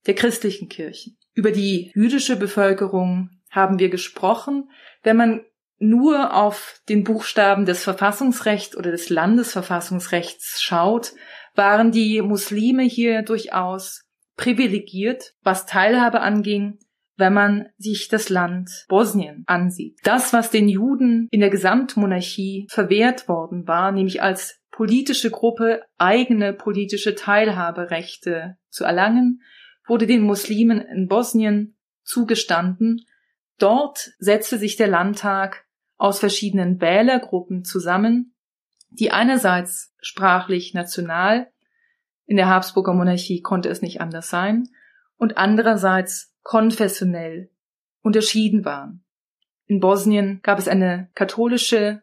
der 0.07 0.15
christlichen 0.15 0.71
Kirchen. 0.71 1.19
Über 1.35 1.53
die 1.53 1.93
jüdische 1.95 2.37
Bevölkerung 2.37 3.29
haben 3.51 3.79
wir 3.79 3.91
gesprochen. 3.91 4.71
Wenn 5.03 5.19
man 5.19 5.45
nur 5.79 6.35
auf 6.35 6.81
den 6.89 7.05
Buchstaben 7.05 7.67
des 7.67 7.85
Verfassungsrechts 7.85 8.79
oder 8.79 8.91
des 8.91 9.11
Landesverfassungsrechts 9.11 10.63
schaut, 10.63 11.13
waren 11.55 11.93
die 11.93 12.23
Muslime 12.23 12.83
hier 12.83 13.21
durchaus 13.21 14.05
privilegiert, 14.39 15.35
was 15.43 15.67
Teilhabe 15.67 16.21
anging, 16.21 16.79
wenn 17.17 17.35
man 17.35 17.67
sich 17.77 18.09
das 18.09 18.31
Land 18.31 18.87
Bosnien 18.89 19.45
ansieht. 19.47 19.99
Das, 20.03 20.33
was 20.33 20.51
den 20.51 20.67
Juden 20.67 21.29
in 21.31 21.41
der 21.41 21.51
Gesamtmonarchie 21.51 22.69
verwehrt 22.71 23.29
worden 23.29 23.69
war, 23.69 23.93
nämlich 23.93 24.23
als 24.23 24.62
politische 24.73 25.31
Gruppe 25.31 25.83
eigene 25.99 26.53
politische 26.53 27.15
Teilhaberechte 27.15 28.57
zu 28.69 28.85
erlangen, 28.85 29.43
wurde 29.87 30.07
den 30.07 30.23
Muslimen 30.23 30.81
in 30.81 31.07
Bosnien 31.07 31.77
zugestanden. 32.03 33.05
Dort 33.59 34.13
setzte 34.19 34.59
sich 34.59 34.77
der 34.77 34.89
Landtag 34.89 35.67
aus 35.99 36.19
verschiedenen 36.19 36.81
Wählergruppen 36.81 37.65
zusammen, 37.65 38.35
die 38.91 39.13
einerseits 39.13 39.95
sprachlich 40.01 40.75
national, 40.75 41.53
in 42.27 42.37
der 42.37 42.49
Habsburger 42.49 42.95
Monarchie 42.95 43.43
konnte 43.43 43.69
es 43.69 43.83
nicht 43.83 44.01
anders 44.01 44.31
sein, 44.31 44.69
und 45.17 45.37
andererseits 45.37 46.35
konfessionell 46.43 47.51
unterschieden 48.01 48.65
waren. 48.65 49.05
In 49.67 49.81
Bosnien 49.81 50.41
gab 50.43 50.59
es 50.59 50.67
eine 50.67 51.11
katholische, 51.15 52.03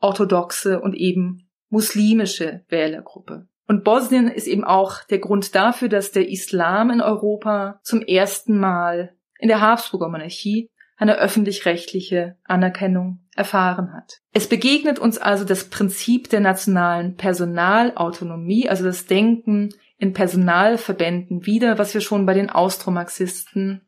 orthodoxe 0.00 0.80
und 0.80 0.94
eben 0.94 1.47
muslimische 1.68 2.64
Wählergruppe. 2.68 3.46
Und 3.66 3.84
Bosnien 3.84 4.28
ist 4.28 4.46
eben 4.46 4.64
auch 4.64 5.04
der 5.04 5.18
Grund 5.18 5.54
dafür, 5.54 5.88
dass 5.88 6.10
der 6.10 6.28
Islam 6.28 6.90
in 6.90 7.00
Europa 7.02 7.80
zum 7.82 8.00
ersten 8.00 8.58
Mal 8.58 9.14
in 9.38 9.48
der 9.48 9.60
Habsburger 9.60 10.08
Monarchie 10.08 10.70
eine 10.96 11.16
öffentlich-rechtliche 11.18 12.36
Anerkennung 12.44 13.20
erfahren 13.36 13.92
hat. 13.92 14.20
Es 14.32 14.48
begegnet 14.48 14.98
uns 14.98 15.18
also 15.18 15.44
das 15.44 15.70
Prinzip 15.70 16.28
der 16.28 16.40
nationalen 16.40 17.14
Personalautonomie, 17.16 18.68
also 18.68 18.84
das 18.84 19.06
Denken 19.06 19.68
in 19.96 20.12
Personalverbänden 20.12 21.46
wieder, 21.46 21.78
was 21.78 21.94
wir 21.94 22.00
schon 22.00 22.26
bei 22.26 22.34
den 22.34 22.50
Austromarxisten 22.50 23.82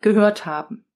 gehört 0.00 0.44
haben. 0.46 0.86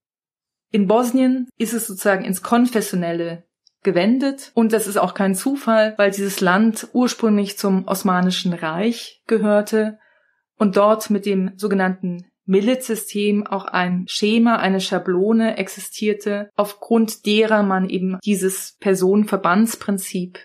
In 0.72 0.87
Bosnien 0.87 1.48
ist 1.57 1.72
es 1.72 1.87
sozusagen 1.87 2.24
ins 2.24 2.42
Konfessionelle 2.42 3.44
gewendet 3.82 4.52
und 4.54 4.72
das 4.72 4.86
ist 4.86 4.98
auch 4.98 5.14
kein 5.14 5.34
Zufall, 5.34 5.94
weil 5.96 6.10
dieses 6.10 6.40
Land 6.40 6.88
ursprünglich 6.92 7.58
zum 7.58 7.86
Osmanischen 7.88 8.52
Reich 8.52 9.22
gehörte 9.26 9.98
und 10.56 10.76
dort 10.76 11.10
mit 11.10 11.26
dem 11.26 11.52
sogenannten 11.56 12.26
Millet-System 12.44 13.46
auch 13.46 13.64
ein 13.64 14.06
Schema, 14.08 14.56
eine 14.56 14.80
Schablone 14.80 15.56
existierte, 15.56 16.50
aufgrund 16.56 17.24
derer 17.24 17.62
man 17.62 17.88
eben 17.88 18.18
dieses 18.24 18.76
Personenverbandsprinzip 18.80 20.38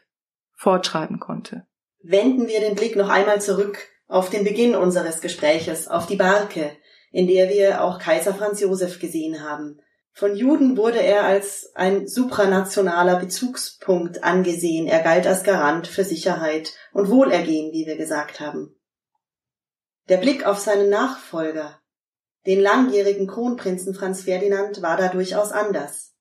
fortschreiben 0.53 1.19
konnte. 1.19 1.65
Wenden 2.03 2.47
wir 2.47 2.59
den 2.59 2.75
Blick 2.75 2.95
noch 2.95 3.09
einmal 3.09 3.41
zurück 3.41 3.79
auf 4.07 4.29
den 4.29 4.43
Beginn 4.43 4.75
unseres 4.75 5.19
Gespräches, 5.19 5.87
auf 5.87 6.05
die 6.05 6.15
Barke, 6.15 6.71
in 7.11 7.27
der 7.27 7.49
wir 7.49 7.81
auch 7.81 7.97
Kaiser 7.97 8.35
Franz 8.35 8.61
Josef 8.61 8.99
gesehen 8.99 9.41
haben. 9.41 9.79
Von 10.17 10.37
Juden 10.37 10.77
wurde 10.77 11.01
er 11.01 11.25
als 11.25 11.71
ein 11.75 12.07
supranationaler 12.07 13.19
Bezugspunkt 13.19 14.23
angesehen. 14.23 14.87
Er 14.87 15.01
galt 15.01 15.27
als 15.27 15.43
Garant 15.43 15.87
für 15.87 16.05
Sicherheit 16.05 16.71
und 16.93 17.09
Wohlergehen, 17.09 17.73
wie 17.73 17.85
wir 17.85 17.97
gesagt 17.97 18.39
haben. 18.39 18.79
Der 20.07 20.15
Blick 20.15 20.45
auf 20.45 20.57
seinen 20.57 20.89
Nachfolger, 20.89 21.81
den 22.45 22.61
langjährigen 22.61 23.27
Kronprinzen 23.27 23.93
Franz 23.93 24.21
Ferdinand 24.21 24.81
war 24.81 24.95
da 24.95 25.09
durchaus 25.09 25.51
anders. 25.51 26.13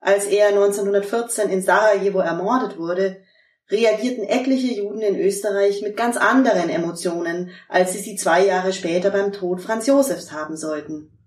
Als 0.00 0.24
er 0.24 0.48
1914 0.48 1.50
in 1.50 1.60
Sarajevo 1.60 2.20
ermordet 2.20 2.78
wurde, 2.78 3.20
reagierten 3.68 4.24
etliche 4.24 4.72
Juden 4.72 5.02
in 5.02 5.20
Österreich 5.20 5.82
mit 5.82 5.98
ganz 5.98 6.16
anderen 6.16 6.70
Emotionen, 6.70 7.50
als 7.68 7.92
sie 7.92 7.98
sie 7.98 8.16
zwei 8.16 8.46
Jahre 8.46 8.72
später 8.72 9.10
beim 9.10 9.32
Tod 9.32 9.60
Franz 9.60 9.86
Josefs 9.86 10.32
haben 10.32 10.56
sollten. 10.56 11.17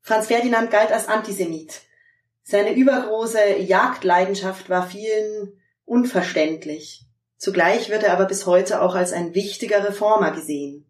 Franz 0.00 0.26
Ferdinand 0.26 0.70
galt 0.70 0.92
als 0.92 1.08
Antisemit. 1.08 1.82
Seine 2.42 2.74
übergroße 2.74 3.58
Jagdleidenschaft 3.58 4.70
war 4.70 4.88
vielen 4.88 5.60
unverständlich. 5.84 7.04
Zugleich 7.36 7.88
wird 7.88 8.02
er 8.02 8.12
aber 8.12 8.26
bis 8.26 8.46
heute 8.46 8.82
auch 8.82 8.94
als 8.94 9.12
ein 9.12 9.34
wichtiger 9.34 9.86
Reformer 9.86 10.32
gesehen. 10.32 10.86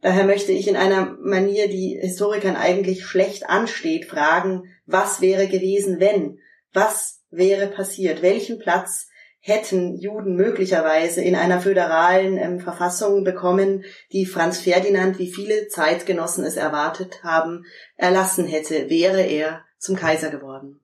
Daher 0.00 0.24
möchte 0.24 0.52
ich 0.52 0.68
in 0.68 0.76
einer 0.76 1.16
Manier, 1.20 1.68
die 1.68 1.98
Historikern 2.00 2.56
eigentlich 2.56 3.04
schlecht 3.04 3.48
ansteht, 3.48 4.06
fragen, 4.06 4.72
was 4.86 5.20
wäre 5.20 5.48
gewesen, 5.48 6.00
wenn? 6.00 6.38
Was 6.72 7.20
wäre 7.30 7.66
passiert? 7.66 8.22
Welchen 8.22 8.58
Platz 8.58 9.07
hätten 9.48 9.96
Juden 9.96 10.36
möglicherweise 10.36 11.22
in 11.22 11.34
einer 11.34 11.60
föderalen 11.60 12.36
ähm, 12.36 12.60
Verfassung 12.60 13.24
bekommen, 13.24 13.84
die 14.12 14.26
Franz 14.26 14.60
Ferdinand, 14.60 15.18
wie 15.18 15.32
viele 15.32 15.68
Zeitgenossen 15.68 16.44
es 16.44 16.56
erwartet 16.56 17.24
haben, 17.24 17.64
erlassen 17.96 18.46
hätte, 18.46 18.90
wäre 18.90 19.22
er 19.22 19.64
zum 19.78 19.96
Kaiser 19.96 20.30
geworden. 20.30 20.80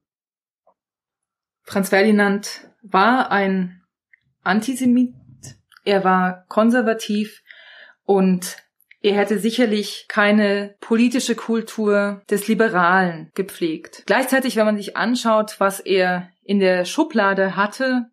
Franz 1.62 1.90
Ferdinand 1.90 2.68
war 2.82 3.30
ein 3.30 3.82
Antisemit, 4.42 5.14
er 5.84 6.02
war 6.02 6.44
konservativ 6.48 7.42
und 8.04 8.56
er 9.02 9.16
hätte 9.16 9.38
sicherlich 9.38 10.06
keine 10.08 10.76
politische 10.80 11.34
Kultur 11.34 12.22
des 12.30 12.48
Liberalen 12.48 13.30
gepflegt. 13.34 14.04
Gleichzeitig, 14.06 14.56
wenn 14.56 14.64
man 14.64 14.78
sich 14.78 14.96
anschaut, 14.96 15.56
was 15.58 15.80
er 15.80 16.30
in 16.42 16.58
der 16.58 16.86
Schublade 16.86 17.56
hatte, 17.56 18.06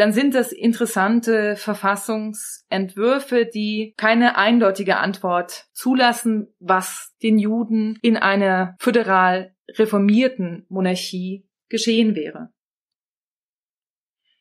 dann 0.00 0.14
sind 0.14 0.34
das 0.34 0.50
interessante 0.50 1.56
Verfassungsentwürfe, 1.56 3.44
die 3.44 3.92
keine 3.98 4.38
eindeutige 4.38 4.96
Antwort 4.96 5.66
zulassen, 5.74 6.48
was 6.58 7.14
den 7.22 7.38
Juden 7.38 7.98
in 8.00 8.16
einer 8.16 8.76
föderal 8.78 9.54
reformierten 9.76 10.64
Monarchie 10.70 11.46
geschehen 11.68 12.14
wäre. 12.14 12.48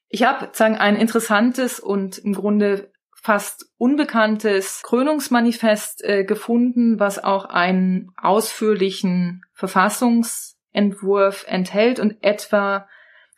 Ich 0.08 0.24
habe 0.24 0.48
sagen 0.54 0.78
ein 0.78 0.96
interessantes 0.96 1.82
und 1.82 2.18
im 2.20 2.36
Grunde 2.36 2.94
fast 3.22 3.70
unbekanntes 3.76 4.82
Krönungsmanifest 4.84 6.06
äh, 6.06 6.24
gefunden, 6.24 7.02
was 7.02 7.22
auch 7.22 7.44
einen 7.44 8.14
ausführlichen 8.16 9.42
Verfassungsentwurf 9.52 11.44
enthält 11.50 12.00
und 12.00 12.24
etwa 12.24 12.88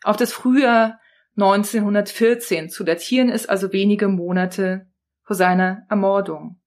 auf 0.04 0.16
das 0.16 0.32
Frühjahr 0.32 1.00
1914 1.42 2.70
zu 2.70 2.84
datieren 2.84 3.28
ist, 3.28 3.48
also 3.48 3.72
wenige 3.72 4.08
Monate 4.08 4.86
vor 5.22 5.36
seiner 5.36 5.86
Ermordung. 5.88 6.60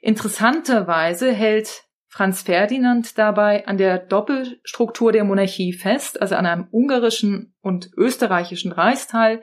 Interessanterweise 0.00 1.32
hält 1.32 1.84
Franz 2.06 2.42
Ferdinand 2.42 3.18
dabei 3.18 3.66
an 3.66 3.76
der 3.78 3.98
Doppelstruktur 3.98 5.12
der 5.12 5.24
Monarchie 5.24 5.72
fest, 5.72 6.20
also 6.20 6.34
an 6.34 6.46
einem 6.46 6.68
ungarischen 6.70 7.54
und 7.60 7.90
österreichischen 7.96 8.72
Reichsteil, 8.72 9.42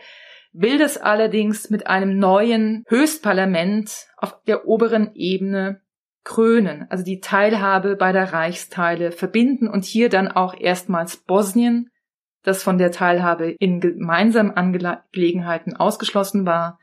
will 0.51 0.77
das 0.77 0.97
allerdings 0.97 1.69
mit 1.69 1.87
einem 1.87 2.17
neuen 2.17 2.83
Höchstparlament 2.87 4.07
auf 4.17 4.43
der 4.43 4.67
oberen 4.67 5.11
Ebene 5.13 5.81
krönen, 6.23 6.87
also 6.89 7.05
die 7.05 7.21
Teilhabe 7.21 7.95
beider 7.95 8.33
Reichsteile 8.33 9.11
verbinden 9.11 9.69
und 9.69 9.85
hier 9.85 10.09
dann 10.09 10.27
auch 10.27 10.53
erstmals 10.59 11.17
Bosnien, 11.17 11.89
das 12.47 12.63
von 12.63 12.77
der 12.77 12.93
Teilhabe 12.93 13.51
in 13.59 13.81
gemeinsamen 13.81 14.51
Angelegenheiten 14.51 15.75
ausgeschlossen 15.75 16.45
war, 16.45 16.79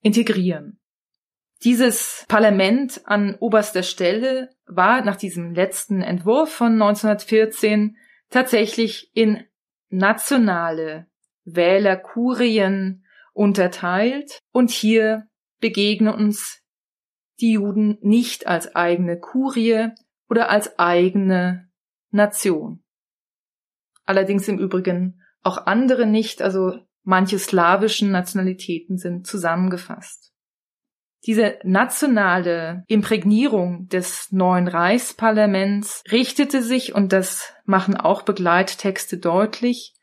integrieren. 0.00 0.80
Dieses 1.64 2.24
Parlament 2.28 3.02
an 3.04 3.36
oberster 3.38 3.82
Stelle 3.82 4.48
war 4.64 5.04
nach 5.04 5.16
diesem 5.16 5.54
letzten 5.54 6.00
Entwurf 6.00 6.50
von 6.50 6.72
1914 6.72 7.98
tatsächlich 8.30 9.10
in 9.12 9.44
nationale 9.90 11.08
Wählerkurien 11.44 13.04
unterteilt 13.34 14.38
und 14.50 14.70
hier 14.70 15.26
begegnen 15.60 16.14
uns 16.14 16.62
die 17.42 17.52
Juden 17.52 17.98
nicht 18.00 18.46
als 18.46 18.74
eigene 18.74 19.20
Kurie 19.20 19.90
oder 20.30 20.48
als 20.48 20.78
eigene 20.78 21.68
Nation. 22.10 22.81
Allerdings 24.04 24.48
im 24.48 24.58
Übrigen 24.58 25.20
auch 25.42 25.66
andere 25.66 26.06
nicht, 26.06 26.42
also 26.42 26.78
manche 27.02 27.38
slawischen 27.38 28.10
Nationalitäten 28.10 28.98
sind 28.98 29.26
zusammengefasst. 29.26 30.32
Diese 31.24 31.58
nationale 31.62 32.82
Imprägnierung 32.88 33.86
des 33.88 34.32
neuen 34.32 34.66
Reichsparlaments 34.66 36.02
richtete 36.10 36.62
sich, 36.62 36.94
und 36.94 37.12
das 37.12 37.54
machen 37.64 37.96
auch 37.96 38.22
Begleittexte 38.22 39.18
deutlich, 39.18 39.94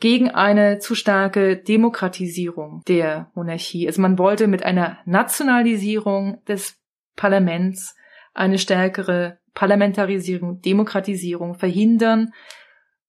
gegen 0.00 0.30
eine 0.30 0.78
zu 0.78 0.94
starke 0.94 1.56
Demokratisierung 1.56 2.82
der 2.86 3.30
Monarchie. 3.34 3.86
Also 3.86 4.02
man 4.02 4.18
wollte 4.18 4.46
mit 4.46 4.62
einer 4.62 4.98
Nationalisierung 5.06 6.44
des 6.46 6.78
Parlaments 7.16 7.96
eine 8.34 8.58
stärkere 8.58 9.38
Parlamentarisierung, 9.54 10.60
Demokratisierung 10.60 11.54
verhindern. 11.54 12.32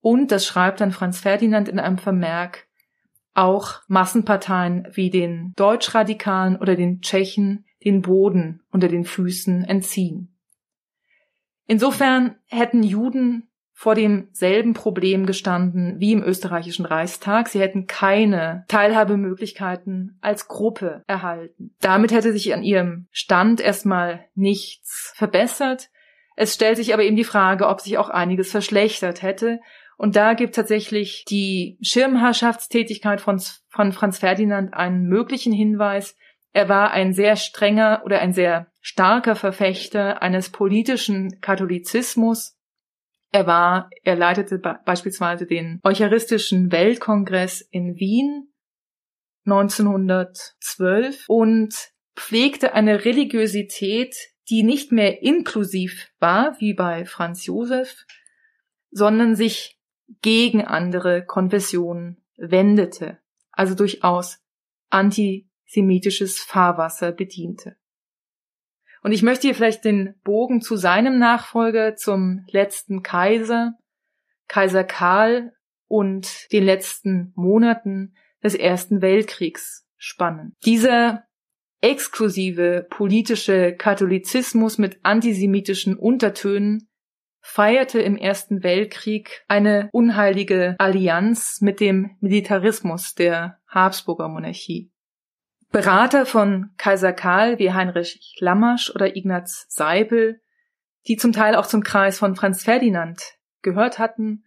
Und, 0.08 0.32
das 0.32 0.46
schreibt 0.46 0.80
dann 0.80 0.94
Franz 0.94 1.20
Ferdinand 1.20 1.68
in 1.68 1.80
einem 1.80 1.98
Vermerk, 1.98 2.68
auch 3.34 3.82
Massenparteien 3.90 4.88
wie 4.94 5.10
den 5.10 5.52
Deutschradikalen 5.58 6.56
oder 6.56 6.78
den 6.78 7.02
Tschechen 7.02 7.66
den 7.84 8.04
Boden 8.04 8.62
unter 8.72 8.88
den 8.88 9.04
Füßen 9.04 9.66
entziehen. 9.66 10.34
Insofern 11.66 12.38
hätten 12.46 12.84
Juden 12.84 13.50
vor 13.74 13.96
demselben 13.96 14.74
Problem 14.74 15.26
gestanden 15.26 16.00
wie 16.00 16.14
im 16.14 16.24
österreichischen 16.24 16.86
Reichstag. 16.86 17.50
Sie 17.50 17.60
hätten 17.60 17.86
keine 17.86 18.64
Teilhabemöglichkeiten 18.70 20.20
als 20.22 20.48
Gruppe 20.48 21.04
erhalten. 21.08 21.76
Damit 21.82 22.14
hätte 22.14 22.32
sich 22.32 22.54
an 22.54 22.64
ihrem 22.64 23.08
Stand 23.12 23.60
erstmal 23.60 24.24
nichts 24.36 25.12
verbessert. 25.18 25.90
Es 26.38 26.54
stellt 26.54 26.78
sich 26.78 26.94
aber 26.94 27.04
eben 27.04 27.18
die 27.18 27.26
Frage, 27.26 27.68
ob 27.68 27.82
sich 27.82 27.98
auch 27.98 28.10
einiges 28.10 28.52
verschlechtert 28.52 29.22
hätte. 29.22 29.60
Und 29.98 30.16
da 30.16 30.34
gibt 30.34 30.56
tatsächlich 30.56 31.26
die 31.26 31.78
Schirmherrschaftstätigkeit 31.82 33.20
von, 33.20 33.42
von 33.68 33.92
Franz 33.92 34.20
Ferdinand 34.20 34.74
einen 34.74 35.08
möglichen 35.08 35.52
Hinweis. 35.52 36.16
Er 36.54 36.70
war 36.70 36.92
ein 36.92 37.14
sehr 37.14 37.36
strenger 37.36 38.04
oder 38.06 38.20
ein 38.20 38.32
sehr 38.32 38.68
starker 38.82 39.36
Verfechter 39.36 40.22
eines 40.22 40.50
politischen 40.50 41.42
Katholizismus, 41.42 42.58
er 43.32 43.46
war, 43.46 43.90
er 44.04 44.16
leitete 44.16 44.58
beispielsweise 44.58 45.46
den 45.46 45.80
Eucharistischen 45.84 46.72
Weltkongress 46.72 47.62
in 47.62 47.96
Wien 47.98 48.54
1912 49.46 51.26
und 51.28 51.74
pflegte 52.16 52.74
eine 52.74 53.06
Religiosität, 53.06 54.16
die 54.50 54.64
nicht 54.64 54.92
mehr 54.92 55.22
inklusiv 55.22 56.10
war, 56.20 56.60
wie 56.60 56.74
bei 56.74 57.06
Franz 57.06 57.46
Josef, 57.46 58.06
sondern 58.92 59.36
sich 59.36 59.77
gegen 60.22 60.64
andere 60.64 61.26
Konfessionen 61.26 62.24
wendete, 62.38 63.20
also 63.52 63.76
durchaus 63.76 64.40
antisemitisches 64.90 66.40
Fahrwasser 66.40 67.12
bediente. 67.12 67.76
Und 69.04 69.12
ich 69.12 69.24
möchte 69.24 69.48
hier 69.48 69.56
vielleicht 69.56 69.86
den 69.86 70.16
Bogen 70.24 70.62
zu 70.62 70.76
seinem 70.76 71.20
Nachfolger, 71.20 71.96
zum 71.96 72.46
letzten 72.50 73.04
Kaiser, 73.04 73.74
Kaiser 74.48 74.84
Karl 74.84 75.54
und 75.88 76.52
den 76.52 76.64
letzten 76.64 77.32
Monaten 77.36 78.16
des 78.44 78.56
Ersten 78.56 79.02
Weltkriegs 79.02 79.86
spannen. 79.98 80.56
Dieser 80.66 81.24
exklusive 81.82 82.88
politische 82.90 83.74
Katholizismus 83.76 84.78
mit 84.78 85.00
antisemitischen 85.04 85.96
Untertönen 85.96 86.87
feierte 87.48 88.02
im 88.02 88.18
Ersten 88.18 88.62
Weltkrieg 88.62 89.46
eine 89.48 89.88
unheilige 89.94 90.76
Allianz 90.80 91.62
mit 91.62 91.80
dem 91.80 92.18
Militarismus 92.20 93.16
der 93.16 93.58
Habsburger 93.70 94.28
Monarchie. 94.28 94.92
Berater 95.72 96.26
von 96.26 96.72
Kaiser 96.78 97.14
Karl 97.14 97.58
wie 97.58 97.72
Heinrich 97.72 98.36
Lammasch 98.40 98.92
oder 98.94 99.16
Ignaz 99.16 99.66
Seipel, 99.70 100.42
die 101.08 101.16
zum 101.16 101.32
Teil 101.32 101.56
auch 101.56 101.66
zum 101.66 101.84
Kreis 101.84 102.20
von 102.20 102.36
Franz 102.36 102.64
Ferdinand 102.64 103.38
gehört 103.62 103.98
hatten, 103.98 104.44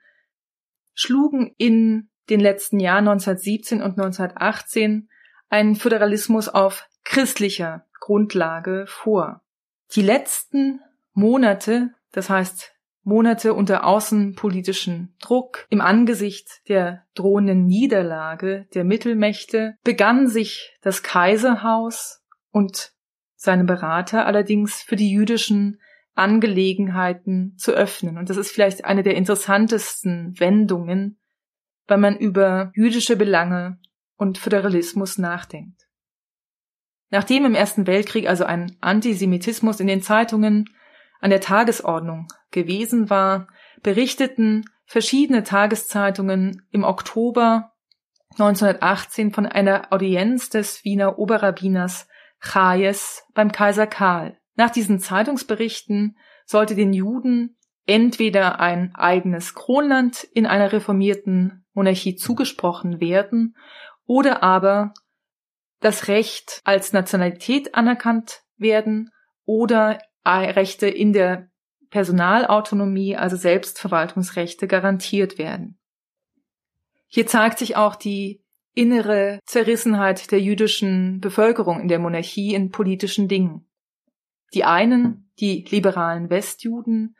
schlugen 0.92 1.54
in 1.56 2.10
den 2.28 2.40
letzten 2.40 2.80
Jahren 2.80 3.08
1917 3.08 3.78
und 3.78 3.98
1918 3.98 5.08
einen 5.48 5.74
Föderalismus 5.74 6.50
auf 6.50 6.86
christlicher 7.04 7.86
Grundlage 7.98 8.84
vor. 8.86 9.42
Die 9.94 10.02
letzten 10.02 10.80
Monate, 11.14 11.94
das 12.12 12.28
heißt 12.28 12.74
Monate 13.02 13.54
unter 13.54 13.84
außenpolitischen 13.84 15.14
Druck 15.20 15.66
im 15.70 15.80
Angesicht 15.80 16.60
der 16.68 17.04
drohenden 17.14 17.64
Niederlage 17.64 18.66
der 18.74 18.84
Mittelmächte 18.84 19.76
begann 19.84 20.28
sich 20.28 20.76
das 20.82 21.02
Kaiserhaus 21.02 22.22
und 22.50 22.92
seine 23.36 23.64
Berater 23.64 24.26
allerdings 24.26 24.82
für 24.82 24.96
die 24.96 25.10
jüdischen 25.10 25.80
Angelegenheiten 26.14 27.54
zu 27.56 27.72
öffnen. 27.72 28.18
Und 28.18 28.28
das 28.28 28.36
ist 28.36 28.50
vielleicht 28.50 28.84
eine 28.84 29.02
der 29.02 29.14
interessantesten 29.14 30.38
Wendungen, 30.38 31.18
wenn 31.86 32.00
man 32.00 32.18
über 32.18 32.70
jüdische 32.74 33.16
Belange 33.16 33.78
und 34.16 34.36
Föderalismus 34.36 35.16
nachdenkt. 35.16 35.88
Nachdem 37.08 37.46
im 37.46 37.54
Ersten 37.54 37.86
Weltkrieg 37.86 38.28
also 38.28 38.44
ein 38.44 38.76
Antisemitismus 38.80 39.80
in 39.80 39.86
den 39.86 40.02
Zeitungen 40.02 40.66
an 41.20 41.30
der 41.30 41.40
Tagesordnung 41.40 42.28
gewesen 42.50 43.10
war, 43.10 43.48
berichteten 43.82 44.64
verschiedene 44.86 45.44
Tageszeitungen 45.44 46.66
im 46.70 46.84
Oktober 46.84 47.72
1918 48.32 49.32
von 49.32 49.46
einer 49.46 49.92
Audienz 49.92 50.50
des 50.50 50.84
Wiener 50.84 51.18
Oberrabbiners 51.18 52.08
Chayes 52.40 53.24
beim 53.34 53.52
Kaiser 53.52 53.86
Karl. 53.86 54.38
Nach 54.54 54.70
diesen 54.70 54.98
Zeitungsberichten 54.98 56.16
sollte 56.44 56.74
den 56.74 56.92
Juden 56.92 57.56
entweder 57.86 58.60
ein 58.60 58.94
eigenes 58.94 59.54
Kronland 59.54 60.24
in 60.34 60.46
einer 60.46 60.72
reformierten 60.72 61.64
Monarchie 61.72 62.16
zugesprochen 62.16 63.00
werden 63.00 63.56
oder 64.06 64.42
aber 64.42 64.92
das 65.80 66.08
Recht 66.08 66.60
als 66.64 66.92
Nationalität 66.92 67.74
anerkannt 67.74 68.42
werden 68.56 69.10
oder 69.44 69.98
Rechte 70.24 70.86
in 70.86 71.12
der 71.12 71.48
Personalautonomie, 71.90 73.16
also 73.16 73.36
Selbstverwaltungsrechte 73.36 74.66
garantiert 74.68 75.38
werden. 75.38 75.78
Hier 77.08 77.26
zeigt 77.26 77.58
sich 77.58 77.76
auch 77.76 77.96
die 77.96 78.42
innere 78.74 79.40
Zerrissenheit 79.44 80.30
der 80.30 80.40
jüdischen 80.40 81.20
Bevölkerung 81.20 81.80
in 81.80 81.88
der 81.88 81.98
Monarchie 81.98 82.54
in 82.54 82.70
politischen 82.70 83.26
Dingen. 83.26 83.68
Die 84.54 84.64
einen, 84.64 85.30
die 85.40 85.64
liberalen 85.68 86.30
Westjuden, 86.30 87.16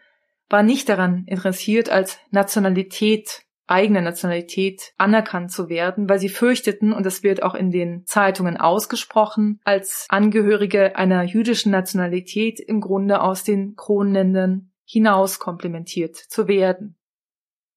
waren 0.49 0.67
nicht 0.67 0.89
daran 0.89 1.25
interessiert, 1.27 1.91
als 1.91 2.19
Nationalität 2.31 3.43
eigener 3.71 4.01
Nationalität 4.01 4.93
anerkannt 4.99 5.53
zu 5.53 5.69
werden, 5.69 6.09
weil 6.09 6.19
sie 6.19 6.29
fürchteten, 6.29 6.93
und 6.93 7.07
das 7.07 7.23
wird 7.23 7.43
auch 7.43 7.55
in 7.55 7.71
den 7.71 8.05
Zeitungen 8.07 8.57
ausgesprochen, 8.57 9.61
als 9.65 10.07
Angehörige 10.09 10.97
einer 10.97 11.23
jüdischen 11.23 11.71
Nationalität 11.71 12.61
im 12.61 12.81
Grunde 12.81 13.21
aus 13.21 13.45
den 13.45 13.77
Kronländern 13.77 14.73
hinaus 14.85 15.39
komplementiert 15.39 16.17
zu 16.17 16.49
werden. 16.49 16.99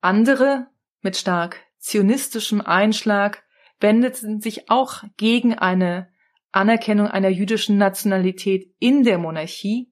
Andere 0.02 0.68
mit 1.02 1.16
stark 1.16 1.60
zionistischem 1.78 2.62
Einschlag 2.62 3.44
wendeten 3.80 4.42
sich 4.42 4.70
auch 4.70 5.04
gegen 5.18 5.54
eine 5.54 6.10
Anerkennung 6.52 7.08
einer 7.08 7.30
jüdischen 7.30 7.78
Nationalität 7.78 8.74
in 8.80 9.04
der 9.04 9.18
Monarchie, 9.18 9.92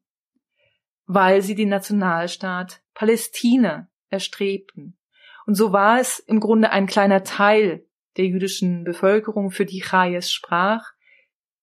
weil 1.06 1.42
sie 1.42 1.56
den 1.56 1.70
Nationalstaat 1.70 2.82
Palästina 2.94 3.90
erstrebten. 4.10 4.98
Und 5.46 5.56
so 5.56 5.72
war 5.72 6.00
es 6.00 6.20
im 6.20 6.40
Grunde 6.40 6.72
ein 6.72 6.88
kleiner 6.88 7.24
Teil 7.24 7.86
der 8.18 8.26
jüdischen 8.26 8.84
Bevölkerung, 8.84 9.52
für 9.52 9.66
die 9.66 9.82
Chayes 9.82 10.32
sprach, 10.32 10.92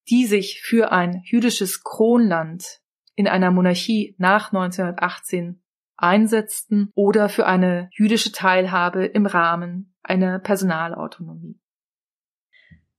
die 0.09 0.27
sich 0.27 0.63
für 0.63 0.93
ein 0.93 1.23
jüdisches 1.25 1.83
Kronland 1.85 2.81
in 3.15 3.29
einer 3.29 3.51
Monarchie 3.51 4.15
nach 4.19 4.53
1918 4.53 5.63
einsetzten 5.97 6.91
oder 6.95 7.29
für 7.29 7.47
eine 7.47 7.91
jüdische 7.93 8.33
Teilhabe 8.33 9.05
im 9.05 9.27
Rahmen 9.27 9.95
einer 10.03 10.39
Personalautonomie. 10.39 11.59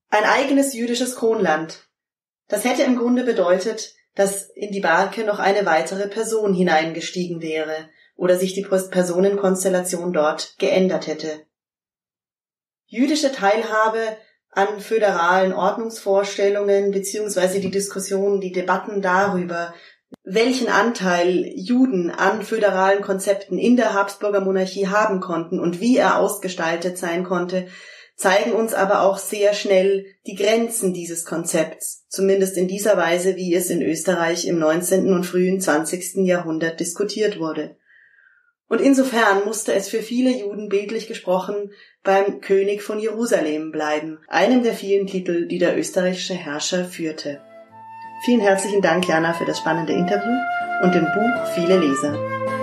Ein 0.09 0.23
eigenes 0.25 0.73
jüdisches 0.73 1.15
Kronland. 1.15 1.87
Das 2.47 2.65
hätte 2.65 2.83
im 2.83 2.97
Grunde 2.97 3.23
bedeutet, 3.23 3.93
dass 4.15 4.49
in 4.49 4.71
die 4.71 4.81
Barke 4.81 5.23
noch 5.23 5.39
eine 5.39 5.65
weitere 5.65 6.07
Person 6.07 6.53
hineingestiegen 6.53 7.41
wäre, 7.41 7.89
oder 8.19 8.38
sich 8.38 8.53
die 8.53 8.63
Personenkonstellation 8.63 10.12
dort 10.12 10.55
geändert 10.60 11.08
hätte. 11.08 11.45
Jüdische 12.86 13.32
Teilhabe 13.32 14.17
an 14.51 14.82
föderalen 14.82 15.53
Ordnungsvorstellungen 15.53 16.91
beziehungsweise 16.91 17.62
die 17.62 17.71
Diskussionen, 17.71 18.41
die 18.41 18.51
Debatten 18.51 19.01
darüber, 19.01 19.73
welchen 20.23 20.67
Anteil 20.67 21.49
Juden 21.55 22.12
an 22.12 22.41
föderalen 22.41 23.01
Konzepten 23.01 23.58
in 23.58 23.77
der 23.77 23.93
Habsburger 23.93 24.41
Monarchie 24.41 24.88
haben 24.88 25.21
konnten 25.21 25.60
und 25.60 25.79
wie 25.79 25.95
er 25.95 26.19
ausgestaltet 26.19 26.97
sein 26.97 27.23
konnte, 27.23 27.67
zeigen 28.17 28.51
uns 28.51 28.73
aber 28.73 29.03
auch 29.03 29.17
sehr 29.17 29.53
schnell 29.53 30.05
die 30.27 30.36
Grenzen 30.36 30.93
dieses 30.93 31.23
Konzepts, 31.23 32.05
zumindest 32.10 32.58
in 32.58 32.67
dieser 32.67 32.97
Weise, 32.97 33.38
wie 33.38 33.53
es 33.53 33.69
in 33.69 33.82
Österreich 33.82 34.45
im 34.45 34.60
19. 34.60 35.13
und 35.13 35.23
frühen 35.25 35.62
20. 35.62 36.25
Jahrhundert 36.25 36.82
diskutiert 36.82 37.39
wurde. 37.39 37.78
Und 38.69 38.82
insofern 38.82 39.43
musste 39.45 39.73
es 39.73 39.89
für 39.89 40.03
viele 40.03 40.29
Juden 40.29 40.69
bildlich 40.69 41.08
gesprochen 41.08 41.71
beim 42.03 42.39
König 42.39 42.84
von 42.84 42.99
Jerusalem 42.99 43.71
bleiben, 43.71 44.19
einem 44.27 44.63
der 44.63 44.73
vielen 44.73 45.08
Titel, 45.08 45.47
die 45.47 45.58
der 45.58 45.77
österreichische 45.77 46.36
Herrscher 46.36 46.86
führte. 46.86 47.41
Vielen 48.23 48.41
herzlichen 48.41 48.82
Dank, 48.82 49.08
Jana, 49.08 49.34
für 49.34 49.45
das 49.45 49.58
spannende 49.58 49.93
Interview 49.93 50.38
und 50.84 50.93
dem 50.93 51.05
Buch 51.05 51.53
Viele 51.55 51.79
Leser. 51.79 52.58